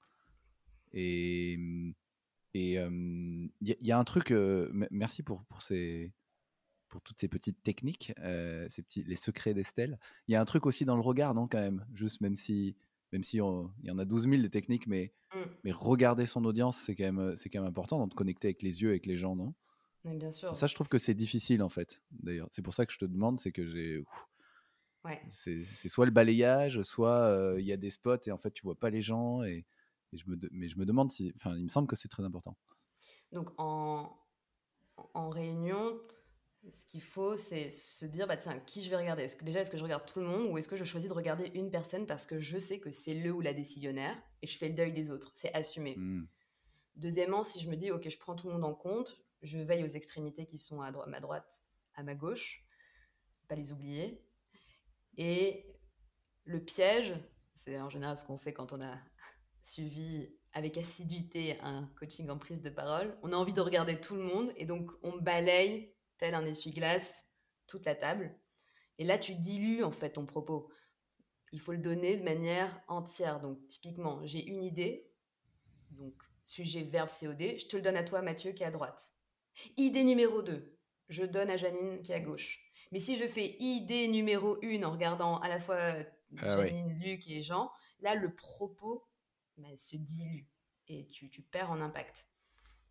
[0.91, 1.57] Et
[2.53, 4.33] et il y, a un truc.
[4.91, 6.11] merci pour pour ces
[6.91, 9.97] pour toutes ces petites techniques, euh, ces petits les secrets d'Estelle.
[10.27, 11.83] Il y a un truc aussi dans le regard, non, quand même?
[11.95, 12.75] Juste même si
[13.11, 15.39] même si il y en a 12 000 des techniques, mais mmh.
[15.63, 18.81] mais regarder son audience, c'est quand même c'est quand même important, de connecter avec les
[18.83, 19.53] yeux, avec les gens, non?
[20.03, 20.55] Bien sûr.
[20.55, 22.01] Ça, je trouve que c'est difficile en fait.
[22.11, 24.03] D'ailleurs, c'est pour ça que je te demande, c'est que j'ai
[25.29, 28.75] c'est soit le balayage, soit il y a des spots et en fait tu vois
[28.75, 29.43] pas les gens.
[29.43, 29.65] Et,
[30.13, 31.31] je me mais je me demande si.
[31.37, 32.57] Enfin, il me semble que c'est très important.
[33.31, 34.13] Donc en,
[35.13, 35.97] en réunion,
[36.69, 39.23] ce qu'il faut, c'est se dire bah tiens, qui je vais regarder?
[39.23, 41.09] Est-ce que déjà est-ce que je regarde tout le monde ou est-ce que je choisis
[41.09, 44.47] de regarder une personne parce que je sais que c'est le ou la décisionnaire et
[44.47, 45.31] je fais le deuil des autres?
[45.35, 45.95] C'est assumé.
[45.97, 46.27] Mmh.
[46.95, 49.83] Deuxièmement, si je me dis ok, je prends tout le monde en compte, je veille
[49.83, 51.63] aux extrémités qui sont à, ma droite,
[51.95, 52.63] à ma gauche,
[53.47, 54.23] pas les oublier.
[55.17, 55.65] Et
[56.43, 57.15] le piège,
[57.55, 58.97] c'est en général ce qu'on fait quand on a
[59.63, 63.17] suivi avec assiduité un coaching en prise de parole.
[63.23, 67.25] On a envie de regarder tout le monde et donc on balaye tel un essuie-glace
[67.67, 68.33] toute la table.
[68.99, 70.71] Et là, tu dilues en fait ton propos.
[71.51, 73.41] Il faut le donner de manière entière.
[73.41, 75.11] Donc typiquement, j'ai une idée,
[75.89, 76.13] donc
[76.45, 79.11] sujet, verbe, COD, je te le donne à toi, Mathieu, qui est à droite.
[79.77, 80.77] Idée numéro 2,
[81.09, 82.61] je donne à Janine qui est à gauche.
[82.91, 86.03] Mais si je fais idée numéro 1 en regardant à la fois euh,
[86.37, 89.07] ah Janine, Luc et Jean, là, le propos
[89.57, 90.45] bah, se dilue
[90.87, 92.27] et tu, tu, perds en impact.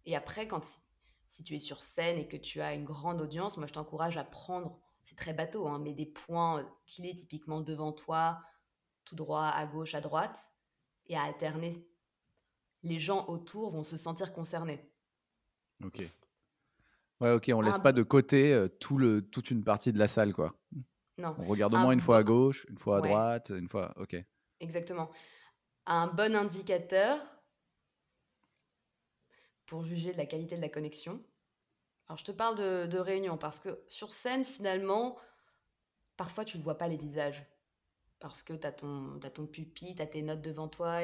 [0.05, 0.83] Et après, quand
[1.31, 4.17] si, tu es sur scène et que tu as une grande audience, moi, je t'encourage
[4.17, 8.43] à prendre, c'est très bateau, hein, mais des points clés typiquement devant toi,
[9.05, 10.51] tout droit, à gauche, à droite,
[11.07, 11.87] et à alterner.
[12.83, 14.91] Les gens autour vont se sentir concernés.
[15.85, 16.03] Ok.
[17.21, 20.09] Ouais, ok, on laisse pas de côté euh, tout le, toute une partie de la
[20.09, 20.55] salle, quoi.
[21.19, 21.35] Non.
[21.39, 23.93] On regarde au moins une fois à gauche, une fois à droite, une fois.
[23.97, 24.17] Ok.
[24.61, 25.11] Exactement.
[25.87, 27.19] Un bon indicateur
[29.71, 31.25] pour juger de la qualité de la connexion.
[32.09, 32.57] Alors, je te parle
[32.89, 35.17] de, réunion parce que sur scène, finalement,
[36.17, 37.47] parfois tu ne vois pas les visages.
[38.19, 41.03] Parce que tu as ton, as ton pupitre, tu as tes notes devant toi,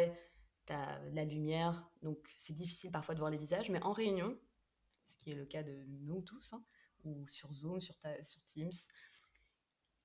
[0.66, 1.88] tu as la lumière.
[2.02, 3.70] Donc, c'est difficile parfois de voir les visages.
[3.70, 4.36] Mais en réunion,
[5.04, 6.64] ce qui est le cas de nous tous, hein,
[7.04, 8.72] ou sur Zoom, sur, sur Teams,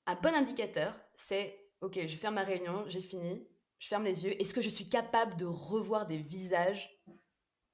[0.06, 3.47] un bon indicateur, c'est OK, je ferme ma réunion, j'ai fini,
[3.80, 4.39] je ferme les yeux.
[4.39, 7.00] Est-ce que je suis capable de revoir des visages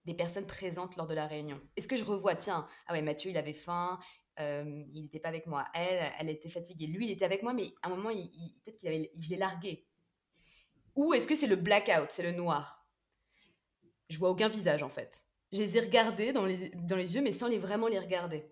[0.07, 3.29] des personnes présentes lors de la réunion Est-ce que je revois, tiens, ah ouais, Mathieu,
[3.29, 3.99] il avait faim,
[4.39, 5.67] euh, il n'était pas avec moi.
[5.73, 6.87] Elle, elle était fatiguée.
[6.87, 8.29] Lui, il était avec moi, mais à un moment, il,
[8.63, 9.85] peut-être qu'il avait, je l'ai largué.
[10.95, 12.87] Ou est-ce que c'est le blackout, c'est le noir?
[14.09, 15.27] Je vois aucun visage en fait.
[15.51, 18.49] Je les ai regardés dans les, dans les yeux, mais sans les vraiment les regarder.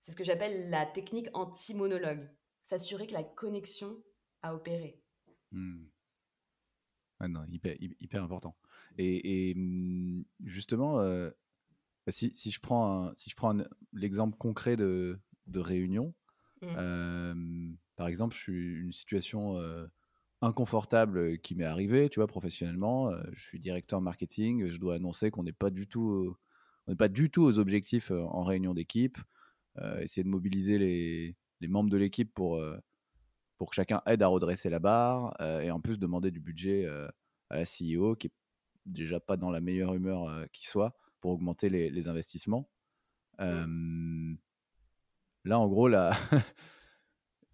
[0.00, 2.28] C'est ce que j'appelle la technique anti-monologue.
[2.66, 4.02] S'assurer que la connexion
[4.42, 5.02] a opéré.
[5.52, 5.84] Hmm.
[7.20, 8.56] Ah non, hyper, hyper important.
[8.96, 11.30] Et, mmh, justement, euh,
[12.06, 13.56] bah, si, si, je prends, si je prends
[13.92, 16.14] l'exemple concret de, de réunion,
[16.62, 17.74] mmh.
[17.96, 19.86] par exemple, je suis une situation euh,
[20.42, 23.10] inconfortable qui m'est arrivée, tu vois, professionnellement.
[23.10, 26.36] Euh, je suis directeur marketing, je dois annoncer qu'on n'est pas du tout,
[26.86, 29.18] on n'est pas du tout aux objectifs en réunion d'équipe.
[30.00, 32.62] essayer de mobiliser les, les membres de l'équipe pour
[33.58, 36.86] pour que chacun aide à redresser la barre et en plus demander du budget
[37.50, 38.32] à la CEO qui est
[38.86, 42.70] déjà pas dans la meilleure humeur qui soit pour augmenter les, investissements.
[43.40, 44.34] Mmh.
[45.44, 46.10] là, en gros, là,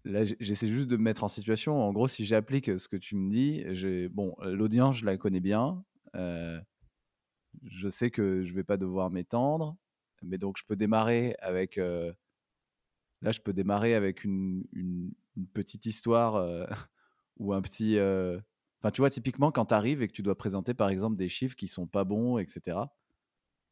[0.03, 1.81] là j'essaie juste de me mettre en situation.
[1.81, 5.83] En gros, si j'applique ce que tu me dis, bon, l'audience, je la connais bien.
[6.13, 9.75] je sais que je vais pas devoir m'étendre,
[10.21, 11.77] mais donc je peux démarrer avec.
[11.77, 15.11] là, je peux démarrer avec une, une,
[15.53, 16.67] petite histoire
[17.37, 17.97] ou un petit.
[17.99, 21.29] Enfin, tu vois, typiquement, quand tu arrives et que tu dois présenter, par exemple, des
[21.29, 22.77] chiffres qui sont pas bons, etc.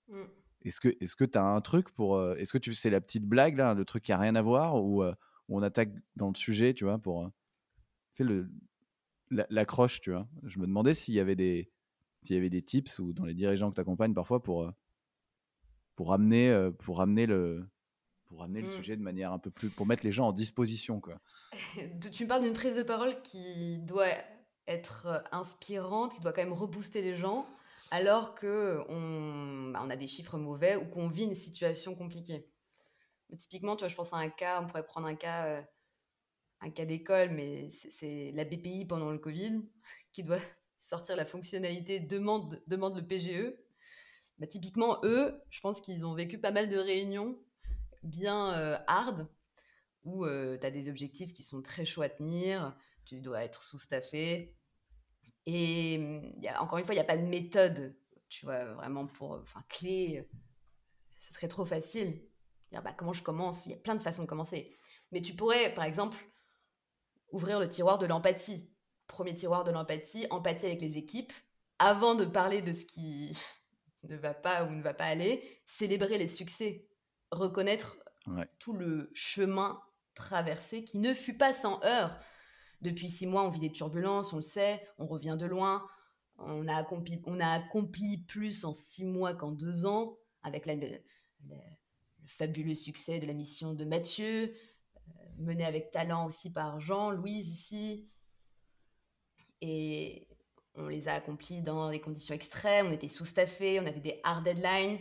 [0.08, 0.23] Mmh.
[0.63, 3.02] Est-ce que est-ce que tu as un truc pour euh, est-ce que tu c'est la
[3.02, 5.13] petite blague là, le truc qui a rien à voir ou euh,
[5.49, 7.30] on attaque dans le sujet, tu vois, pour
[8.13, 8.49] c'est le
[9.30, 10.28] l'accroche, tu vois?
[10.43, 11.71] Je me demandais s'il y avait des
[12.21, 14.71] s'il y avait des tips ou dans les dirigeants que tu accompagnes parfois pour
[15.95, 17.67] pour amener pour amener le
[18.34, 18.76] pour amener le mmh.
[18.76, 21.19] sujet de manière un peu plus pour mettre les gens en disposition quoi.
[22.12, 24.08] tu me parles d'une prise de parole qui doit
[24.65, 27.46] être inspirante, qui doit quand même rebooster les gens
[27.91, 32.50] alors que on, bah, on a des chiffres mauvais ou qu'on vit une situation compliquée.
[33.38, 35.62] typiquement, tu vois, je pense à un cas, on pourrait prendre un cas, euh,
[36.62, 39.62] un cas d'école, mais c'est la BPI pendant le Covid
[40.12, 40.39] qui doit
[40.80, 43.54] sortir la fonctionnalité demande, demande le PGE.
[44.39, 47.38] Bah, typiquement, eux, je pense qu'ils ont vécu pas mal de réunions
[48.04, 49.28] bien euh, hard
[50.04, 53.62] où euh, tu as des objectifs qui sont très chauds à tenir, tu dois être
[53.62, 54.56] sous-staffé,
[55.46, 56.00] et
[56.48, 57.96] a, encore une fois, il n'y a pas de méthode,
[58.30, 60.28] tu vois, vraiment pour, enfin, clé.
[61.18, 62.22] Ce serait trop facile.
[62.72, 63.66] Bah, comment je commence?
[63.66, 64.76] Il y a plein de façons de commencer.
[65.12, 66.18] Mais tu pourrais, par exemple,
[67.32, 68.72] ouvrir le tiroir de l'empathie.
[69.08, 71.34] Premier tiroir de l'empathie, empathie avec les équipes.
[71.78, 73.38] Avant de parler de ce qui
[74.04, 76.88] ne va pas ou ne va pas aller, célébrer les succès.
[77.34, 77.98] Reconnaître
[78.60, 79.82] tout le chemin
[80.13, 82.17] traversé qui ne fut pas sans heurts.
[82.82, 85.86] Depuis six mois, on vit des turbulences, on le sait, on revient de loin.
[86.38, 91.00] On a accompli, on a accompli plus en six mois qu'en deux ans, avec le,
[92.26, 97.50] fabuleux succès de la mission de Mathieu, euh, menée avec talent aussi par Jean, Louise
[97.50, 98.10] ici.
[99.62, 100.28] Et
[100.76, 104.43] on les a accomplis dans des conditions extrêmes, on était sous-staffés, on avait des hard
[104.43, 105.00] deadlines.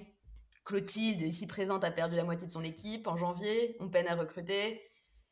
[0.64, 4.14] Clotilde, ici présente, a perdu la moitié de son équipe en janvier, on peine à
[4.14, 4.82] recruter.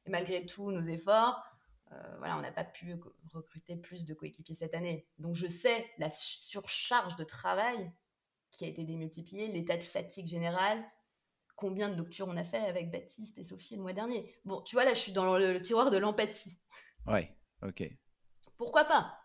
[0.07, 1.43] Et malgré tous nos efforts,
[1.93, 2.95] euh, voilà, on n'a pas pu
[3.33, 5.09] recruter plus de coéquipiers cette année.
[5.19, 7.93] Donc je sais la surcharge de travail
[8.51, 10.85] qui a été démultipliée, l'état de fatigue générale,
[11.57, 14.35] combien de noctures on a fait avec Baptiste et Sophie le mois dernier.
[14.45, 16.59] Bon, tu vois, là, je suis dans le, tiroir de l'empathie.
[17.07, 17.89] Ouais, ok.
[18.57, 19.17] Pourquoi pas?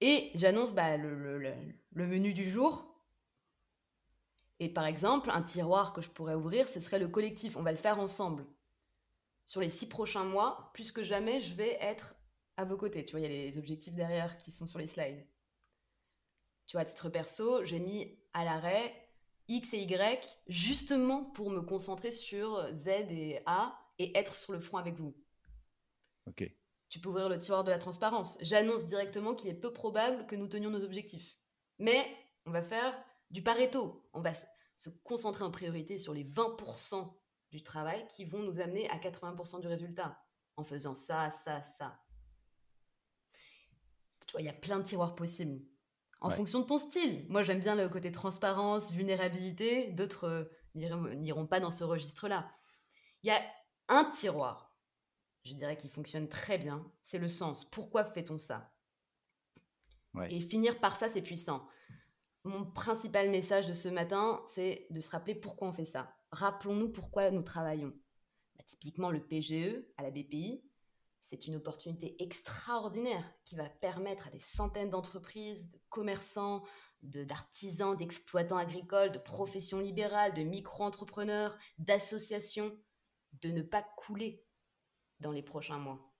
[0.00, 2.91] Et j'annonce bah, le, le, menu du jour.
[4.62, 7.56] Et par exemple, un tiroir que je pourrais ouvrir, ce serait le collectif.
[7.56, 8.46] On va le faire ensemble
[9.44, 12.14] sur les six prochains mois, plus que jamais, je vais être
[12.56, 13.04] à vos côtés.
[13.04, 15.26] Tu vois, il y a les objectifs derrière qui sont sur les slides.
[16.68, 18.94] Tu vois, à titre perso, j'ai mis à l'arrêt
[19.48, 24.60] X et Y justement pour me concentrer sur Z et A et être sur le
[24.60, 25.12] front avec vous.
[26.28, 26.48] Ok.
[26.88, 28.38] Tu peux ouvrir le tiroir de la transparence.
[28.40, 31.36] J'annonce directement qu'il est peu probable que nous tenions nos objectifs.
[31.80, 32.06] Mais
[32.46, 32.96] on va faire
[33.32, 34.08] du Pareto.
[34.12, 37.12] On va se concentrer en priorité sur les 20%
[37.50, 40.22] du travail qui vont nous amener à 80% du résultat
[40.56, 41.98] en faisant ça, ça, ça.
[44.26, 45.60] Tu vois, il y a plein de tiroirs possibles
[46.22, 47.26] en fonction de ton style.
[47.28, 49.90] Moi, j'aime bien le côté transparence, vulnérabilité.
[49.90, 52.48] D'autres euh, n'iront pas dans ce registre-là.
[53.22, 53.42] Il y a
[53.88, 54.76] un tiroir,
[55.44, 56.88] je dirais, qui fonctionne très bien.
[57.02, 57.64] C'est le sens.
[57.64, 58.72] Pourquoi fait-on ça?
[60.28, 61.66] Et finir par ça, c'est puissant.
[62.44, 66.16] Mon principal message de ce matin, c'est de se rappeler pourquoi on fait ça.
[66.32, 67.92] Rappelons-nous pourquoi nous travaillons.
[68.56, 70.64] Bah, typiquement, le PGE à la BPI,
[71.20, 76.64] c'est une opportunité extraordinaire qui va permettre à des centaines d'entreprises, de commerçants,
[77.02, 82.76] d'artisans, d'exploitants agricoles, de professions libérales, de micro-entrepreneurs, d'associations,
[83.40, 84.44] de ne pas couler
[85.20, 86.12] dans les prochains mois.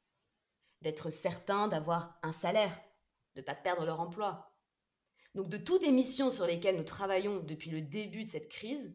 [0.83, 2.81] D'être certains d'avoir un salaire,
[3.35, 4.52] de ne pas perdre leur emploi,
[5.35, 8.95] donc de toutes les missions sur lesquelles nous travaillons depuis le début de cette crise,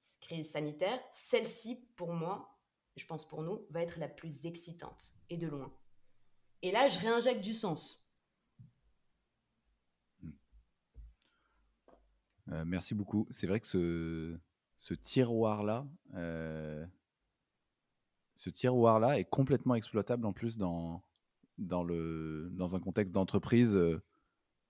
[0.00, 2.58] cette crise sanitaire, celle-ci, pour moi,
[2.96, 5.72] je pense pour nous, va être la plus excitante, et de loin.
[6.62, 8.02] Et là, je réinjecte du sens.
[10.22, 10.30] Hmm.
[12.48, 13.26] Euh, merci beaucoup.
[13.30, 13.66] C'est vrai que
[14.76, 16.86] ce, tiroir-là, euh,
[18.36, 21.02] ce est complètement exploitable en plus dans
[21.58, 23.76] un contexte d'entreprise.
[23.76, 24.02] Euh,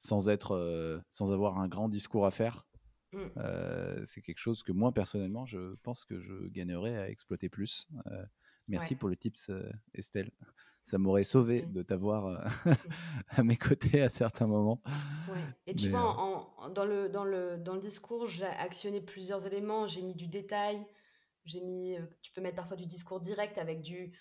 [0.04, 2.66] sans être, euh, sans avoir un grand discours à faire.
[3.12, 3.18] Mm.
[3.38, 7.88] Euh, c'est quelque chose que moi personnellement, je pense que je gagnerais à exploiter plus.
[8.08, 8.24] Euh,
[8.68, 9.50] merci pour le tips,
[9.94, 10.30] Estelle.
[10.84, 12.46] Ça m'aurait sauvé de t'avoir
[13.28, 14.82] à mes côtés à certains moments.
[15.66, 19.86] Et tu vois, en, dans, le, dans, le, dans le discours, j'ai actionné plusieurs éléments.
[19.86, 20.86] J'ai mis du détail.
[21.46, 24.12] J'ai mis, tu peux mettre parfois du discours direct avec du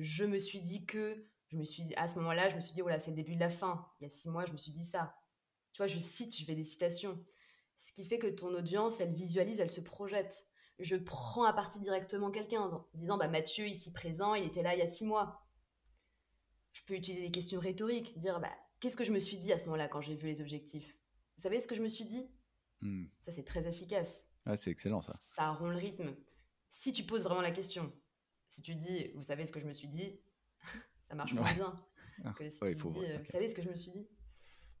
[0.00, 2.80] je me suis dit que, je me suis à ce moment-là, je me suis dit
[2.80, 3.86] voilà, c'est le début de la fin.
[4.00, 5.17] Il y a six mois, je me suis dit ça.
[5.78, 7.24] Tu vois, je cite, je fais des citations.
[7.76, 10.48] Ce qui fait que ton audience, elle visualise, elle se projette.
[10.80, 14.74] Je prends à partie directement quelqu'un en disant bah Mathieu ici présent, il était là
[14.74, 15.46] il y a six mois.
[16.72, 19.58] Je peux utiliser des questions rhétoriques, dire bah qu'est-ce que je me suis dit à
[19.60, 20.96] ce moment-là quand j'ai vu les objectifs?
[21.36, 22.28] Vous savez ce que je me suis dit?
[22.80, 23.04] Hmm.
[23.22, 24.26] Ça c'est très efficace.
[24.56, 25.12] c'est excellent ça.
[25.20, 26.16] Ça rompt le rythme.
[26.66, 27.92] Si tu poses vraiment la question,
[28.48, 30.20] si tu dis vous savez ce que je me suis dit,
[31.02, 31.80] ça marche moins bien
[32.24, 34.08] ah, que si tu dis euh, vous savez ce que je me suis dit?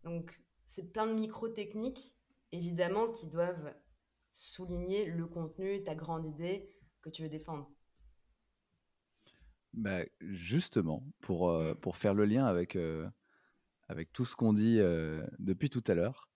[0.02, 2.14] Donc c'est plein de micro-techniques,
[2.52, 3.74] évidemment, qui doivent
[4.30, 7.72] souligner le contenu, ta grande idée que tu veux défendre.
[9.72, 13.08] Bah, justement, pour, euh, pour faire le lien avec, euh,
[13.88, 16.28] avec tout ce qu'on dit euh, depuis tout à l'heure,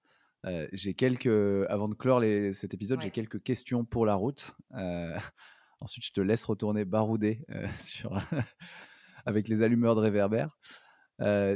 [0.73, 4.57] j'ai quelques, avant de clore les, cet épisode, j'ai quelques questions pour la route.
[5.81, 7.45] ensuite, je te laisse retourner barouder
[7.79, 8.19] sur,
[9.27, 10.59] avec les allumeurs de réverbère.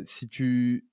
[0.05, 0.89] si tu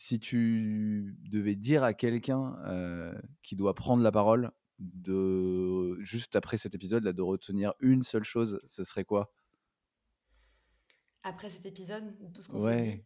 [0.00, 6.56] si tu devais dire à quelqu'un euh, qui doit prendre la parole, de juste après
[6.56, 9.34] cet épisode, là, de retenir une seule chose, ce serait quoi?
[11.24, 13.04] Après cet épisode, tout ce qu'on s'est dit,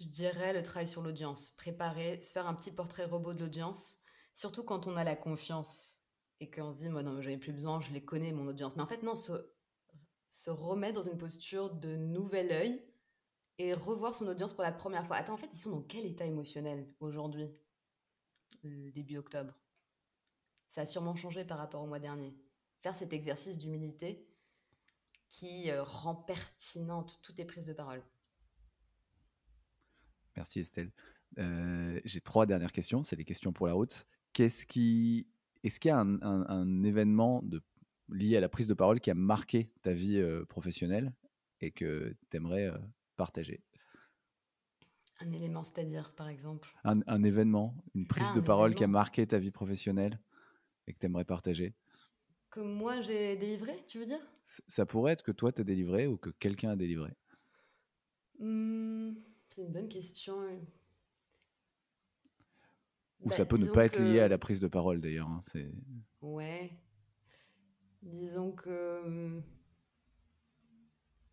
[0.00, 1.52] je dirais le travail sur l'audience.
[1.52, 4.00] Préparer, se faire un petit portrait robot de l'audience,
[4.34, 6.02] surtout quand on a la confiance
[6.40, 8.76] et qu'on se dit, moi non, j'avais plus besoin, je les connais, mon audience.
[8.76, 9.32] Mais en fait, non, se,
[10.28, 12.87] se remettre dans une posture de nouvel œil
[13.58, 15.16] et revoir son audience pour la première fois.
[15.16, 17.50] Attends, en fait, ils sont dans quel état émotionnel aujourd'hui,
[18.62, 19.52] début octobre?
[20.68, 22.34] Ça a sûrement changé par rapport au mois dernier.
[22.82, 24.28] Faire cet exercice d'humilité
[25.28, 28.02] qui euh, rend pertinente toutes tes prises de parole.
[30.36, 30.92] Merci Estelle.
[31.38, 34.06] Euh, j'ai trois dernières questions, c'est les questions pour la route.
[34.32, 34.64] Qu'est-ce
[35.64, 37.42] est-ce qu'il y a un, événement
[38.08, 41.12] lié à la prise de parole qui a marqué ta vie euh, professionnelle
[41.60, 42.72] et que tu aimerais
[43.18, 43.62] partager
[45.20, 49.26] Un élément, c'est-à-dire, par exemple un, événement, une prise ah, de parole qui a marqué
[49.26, 50.18] ta vie professionnelle
[50.86, 51.74] et que tu aimerais partager
[52.50, 54.24] Que moi, j'ai délivré, tu veux dire?
[54.44, 57.10] Ça pourrait être que toi, tu as délivré ou que quelqu'un a délivré
[58.38, 59.10] mmh,
[59.48, 60.36] C'est une bonne question.
[63.20, 65.28] Ou bah, ça peut ne pas être lié à la prise de parole, d'ailleurs.
[65.28, 65.42] Hein.
[66.22, 66.70] Ouais.
[68.00, 69.42] Disons que mmh,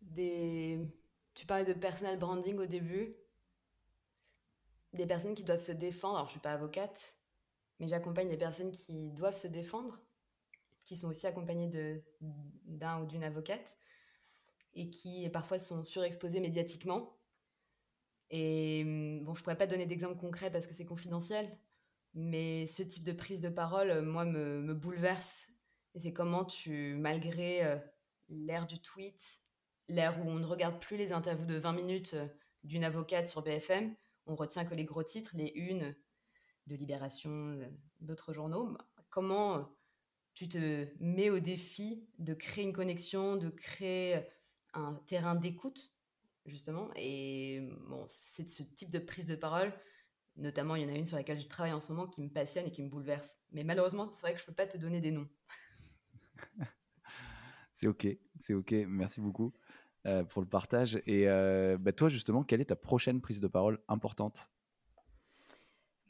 [0.02, 0.80] des
[1.36, 3.14] tu parlais de personal branding au début.
[4.94, 6.16] Des personnes qui doivent se défendre.
[6.16, 7.16] Alors, je ne suis pas avocate,
[7.78, 10.00] mais j'accompagne des personnes qui doivent se défendre,
[10.86, 12.02] qui sont aussi accompagnées
[12.64, 13.76] d'un ou d'une avocate,
[14.74, 17.18] et qui parfois sont surexposées médiatiquement.
[18.30, 21.58] Et mmh, bon, je pourrais pas donner d'exemple concret parce que c'est confidentiel,
[22.14, 25.48] mais ce type de prise de parole, moi, me, me bouleverse.
[25.94, 27.76] Et c'est comment tu, malgré euh,
[28.30, 29.45] l'ère du tweet,
[29.88, 32.26] l'ère où on ne regarde plus les interviews de 20 minutes euh,
[32.64, 33.94] d'une avocate sur BFM,
[34.26, 35.94] on retient que les gros titres, les unes
[36.66, 37.68] de Libération, euh,
[38.00, 38.76] d'autres journaux.
[39.10, 39.68] Comment
[40.34, 44.20] tu te mets au défi de créer une connexion, de créer
[44.74, 45.94] un terrain d'écoute,
[46.44, 46.90] justement?
[46.96, 49.72] Et bon, c'est ce type de prise de parole,
[50.36, 52.28] notamment il y en a une sur laquelle je travaille en ce moment qui me
[52.28, 53.38] passionne et qui me bouleverse.
[53.52, 55.28] Mais malheureusement, c'est vrai que je ne peux pas te donner des noms.
[57.72, 58.06] c'est ok,
[58.38, 59.54] c'est ok, merci beaucoup
[60.06, 61.02] euh, pour le partage.
[61.06, 64.50] Et euh, bah, toi, justement, quelle est ta prochaine prise de parole importante?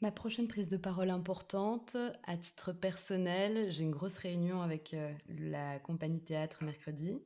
[0.01, 5.11] Ma prochaine prise de parole importante, à titre personnel, j'ai une grosse réunion avec euh,
[5.27, 7.23] la compagnie théâtre mercredi,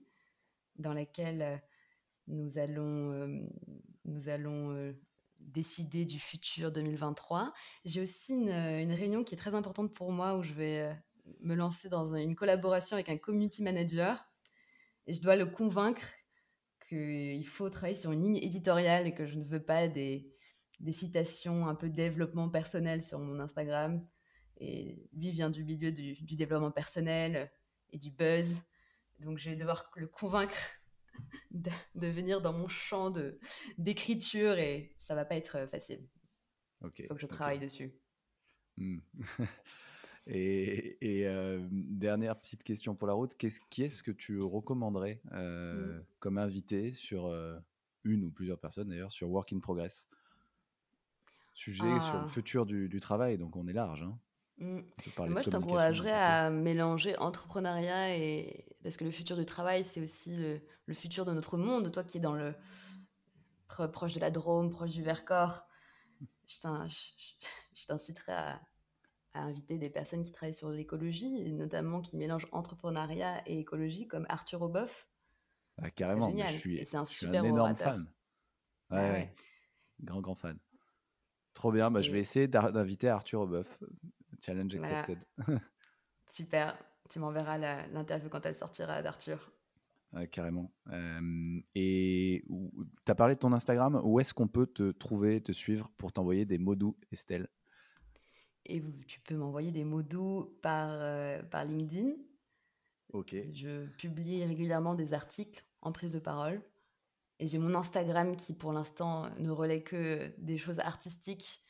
[0.78, 1.62] dans laquelle
[2.28, 3.46] nous allons,
[4.06, 4.96] nous allons
[5.40, 7.52] décider du futur 2023.
[7.84, 10.96] J'ai aussi une, réunion qui est très importante pour moi, où je vais
[11.42, 14.26] me lancer dans une collaboration avec un community manager,
[15.08, 16.08] et je dois le convaincre
[16.92, 20.32] qu'il faut travailler sur une ligne éditoriale et que je ne veux pas des
[20.82, 24.06] des citations un peu développement personnel sur mon Instagram.
[24.58, 27.52] Et lui vient du milieu du, développement personnel
[27.92, 28.60] et du buzz.
[29.20, 30.58] Donc je vais devoir le convaincre
[31.52, 31.72] de,
[32.08, 33.14] venir dans mon champ
[33.78, 36.08] d'écriture et ça va pas être facile.
[36.98, 37.94] Il faut que je travaille dessus.
[38.78, 39.00] Hmm.
[40.28, 46.04] et, euh, dernière petite question pour la route, qui est-ce que tu recommanderais euh, hmm.
[46.20, 47.58] comme invité sur euh,
[48.04, 50.08] une ou plusieurs personnes d'ailleurs sur Work in Progress?
[51.54, 52.28] Sujet sur le ah.
[52.28, 54.04] futur du, travail, donc on est large.
[54.04, 54.18] Hein.
[54.58, 54.82] Mmh.
[55.28, 58.66] Moi, je t'encouragerais à mélanger entrepreneuriat et.
[58.84, 61.92] Parce que le futur du travail, c'est aussi le, futur de notre monde.
[61.92, 62.56] Toi qui es dans le.
[63.68, 65.68] proche de la Drôme, proche du Vercors,
[66.48, 68.62] je t'inciterais à,
[69.34, 74.26] inviter des personnes qui travaillent sur l'écologie, et notamment qui mélangent entrepreneuriat et écologie, comme
[74.30, 75.10] Arthur Auboeuf.
[75.82, 78.02] Ah, carrément, je suis, c'est un, super énorme fan.
[78.92, 79.34] Ouais, ah ouais.
[80.02, 80.60] Grand, grand fan.
[81.54, 83.80] Trop bien, bah, je vais essayer d'inviter Arthur Aubeuf.
[84.42, 85.20] Challenge accepted.
[86.32, 86.78] Super,
[87.10, 87.58] tu m'enverras
[87.88, 89.52] l'interview quand elle sortira d'Arthur.
[90.32, 90.72] carrément.
[91.76, 92.44] et
[93.06, 94.02] tu as parlé de ton Instagram.
[94.04, 97.48] Où est-ce qu'on peut te trouver, te suivre pour t'envoyer des mots doux, Estelle?
[98.72, 102.14] Et tu peux m'envoyer des mots doux par, euh, par LinkedIn.
[103.12, 103.36] Ok.
[103.54, 106.62] Je publie régulièrement des articles en prise de parole.
[107.40, 111.62] Et j'ai mon Instagram qui, pour l'instant, ne relaie que des choses artistiques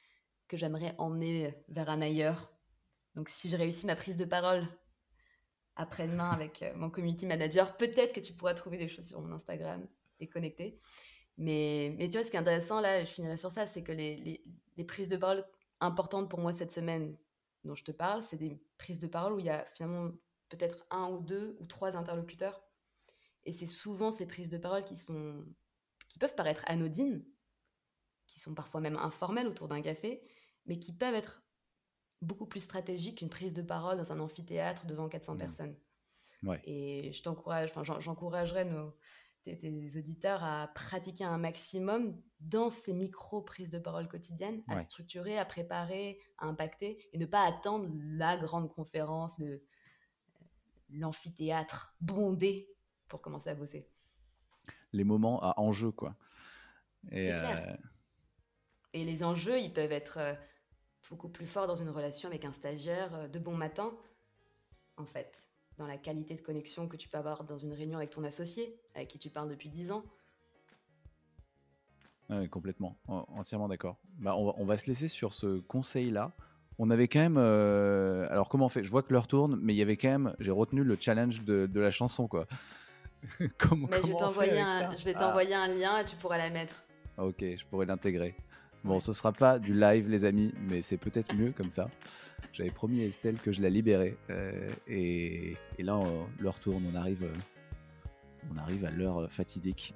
[0.48, 2.52] que j'aimerais emmener vers un ailleurs.
[3.16, 4.68] Donc, si je réussis ma prise de parole
[5.78, 9.34] après-demain avec euh, mon community manager, peut-être que tu pourras trouver des choses sur mon
[9.34, 9.88] Instagram
[10.20, 10.76] et connecter.
[11.38, 13.92] Mais, mais tu vois, ce qui est intéressant, là, je finirai sur ça, c'est que
[13.92, 14.44] les, les,
[14.78, 15.44] les, prises de parole
[15.82, 17.18] importantes pour moi cette semaine
[17.64, 20.12] dont je te parle, c'est des prises de parole où il y a finalement
[20.50, 22.64] peut-être un ou deux ou trois interlocuteurs.
[23.44, 25.46] Et c'est souvent ces prises de parole qui sont
[26.08, 27.24] qui peuvent paraître anodines,
[28.28, 30.22] qui sont parfois même informelles autour d'un café,
[30.66, 31.42] mais qui peuvent être
[32.22, 35.38] beaucoup plus stratégiques qu'une prise de parole dans un amphithéâtre devant 400 mmh.
[35.38, 35.76] personnes.
[36.64, 38.94] Et je t'encourage, enfin, j'encouragerais nos,
[39.44, 45.46] tes, auditeurs à pratiquer un maximum dans ces micro-prises de parole quotidiennes, à structurer, à
[45.46, 49.42] préparer, à impacter, et ne pas attendre la grande conférence,
[50.90, 52.70] l'amphithéâtre bondé
[53.08, 53.88] pour commencer à bosser.
[54.94, 56.16] Les moments à enjeu, quoi.
[57.12, 57.76] Et, euh,
[58.94, 60.34] Et les enjeux, ils peuvent être euh,
[61.10, 63.98] beaucoup plus forts dans une relation avec un stagiaire euh, de bon matin,
[64.98, 68.12] en fait, dans la qualité de connexion que tu peux avoir dans une réunion avec
[68.12, 70.04] ton associé, avec qui tu parles depuis 10 ans.
[72.30, 73.98] Oui, complètement, entièrement d'accord.
[74.20, 76.32] Bah, on, va, se laisser sur ce conseil-là.
[76.80, 77.38] On avait quand même.
[77.38, 78.84] alors, comment on fait?
[78.84, 80.36] Je vois que l'heure tourne, mais il y avait quand même.
[80.40, 82.48] J'ai retenu le challenge de, de la chanson, quoi.
[83.58, 85.14] comment, Mais je vais t'envoyer un, ah.
[85.14, 86.76] t'envoyer un lien et tu pourras la mettre.
[87.18, 88.36] Ok, je pourrais l'intégrer.
[88.84, 91.90] Bon, ce sera pas du live, les amis, mais c'est peut-être mieux comme ça.
[92.54, 94.18] J'avais promis à Estelle que je la libérais.
[94.30, 96.00] Euh, et, là,
[96.40, 97.26] l'heure tourne, on arrive,
[98.52, 99.94] on arrive à l'heure fatidique.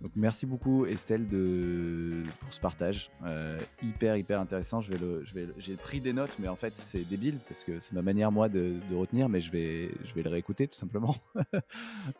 [0.00, 4.80] Donc merci beaucoup Estelle de, pour ce partage, euh, hyper hyper intéressant.
[4.80, 7.64] Je vais le, je vais, j'ai pris des notes, mais en fait c'est débile parce
[7.64, 10.68] que c'est ma manière moi de, de, retenir, mais je vais, je vais le réécouter
[10.68, 11.16] tout simplement.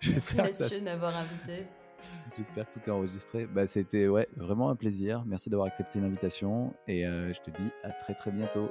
[0.08, 1.66] merci Mathieu d'avoir invité.
[2.36, 3.46] J'espère que tout est enregistré.
[3.46, 5.24] Bah, c'était ouais vraiment un plaisir.
[5.26, 8.70] Merci d'avoir accepté l'invitation et euh, je te dis à très très bientôt.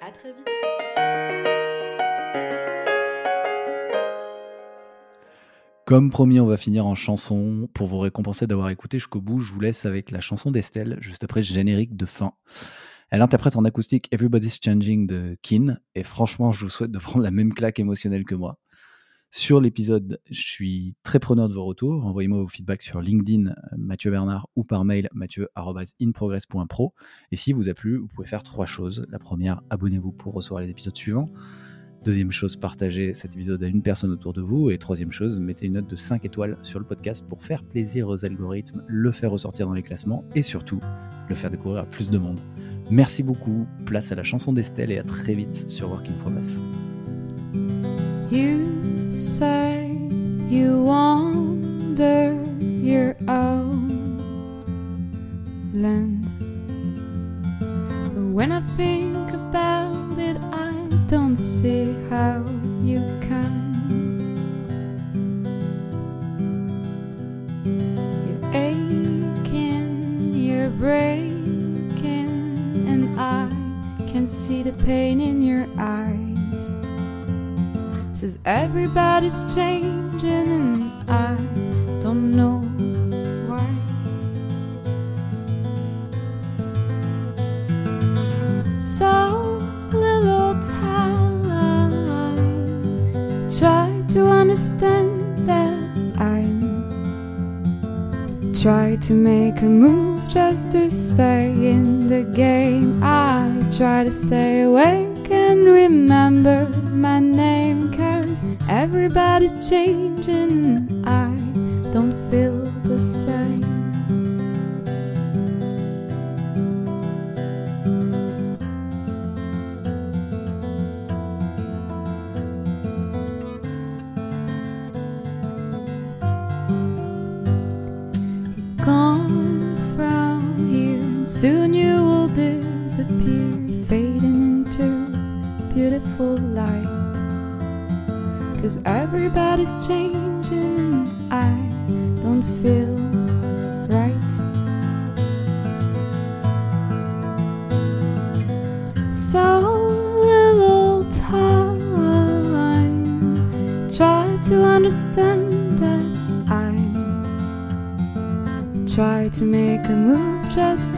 [0.00, 0.48] À très vite.
[5.84, 7.68] Comme promis, on va finir en chanson.
[7.74, 11.24] Pour vous récompenser d'avoir écouté jusqu'au bout, je vous laisse avec la chanson d'Estelle, juste
[11.24, 12.34] après générique de fin.
[13.10, 17.22] Elle interprète en acoustique Everybody's Changing de Kin, et franchement, je vous souhaite de prendre
[17.22, 18.58] la même claque émotionnelle que moi.
[19.34, 22.04] Sur l'épisode, je suis très preneur de vos retours.
[22.04, 26.92] Envoyez-moi vos feedbacks sur LinkedIn, euh, Mathieu Bernard, ou par mail, mathieu.inprogress.pro.
[27.30, 29.06] Et si vous a plu, vous pouvez faire trois choses.
[29.10, 31.30] La première, abonnez-vous pour recevoir les épisodes suivants.
[32.04, 34.70] Deuxième chose, partagez cet épisode à une personne autour de vous.
[34.70, 38.08] Et troisième chose, mettez une note de 5 étoiles sur le podcast pour faire plaisir
[38.08, 40.80] aux algorithmes, le faire ressortir dans les classements et surtout
[41.30, 42.42] le faire découvrir à plus de monde.
[42.90, 46.60] Merci beaucoup, place à la chanson d'Estelle et à très vite sur Work in Progress.
[49.38, 49.96] Say
[50.48, 54.20] you wander your own
[55.72, 56.26] land.
[58.14, 60.72] But when I think about it, I
[61.06, 62.44] don't see how
[62.82, 63.56] you can.
[68.26, 72.28] You're aching, you're breaking,
[72.86, 73.48] and I
[74.10, 76.31] can see the pain in your eyes.
[78.22, 81.34] Says everybody's changing, and I
[82.04, 82.60] don't know
[83.48, 83.66] why.
[88.78, 89.58] So
[89.90, 91.42] little time,
[93.58, 95.74] try to understand that
[96.16, 96.62] I'm
[98.54, 103.02] try to make a move just to stay in the game.
[103.02, 106.68] I try to stay awake and remember
[108.94, 110.81] everybody's changing.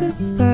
[0.05, 0.54] To stay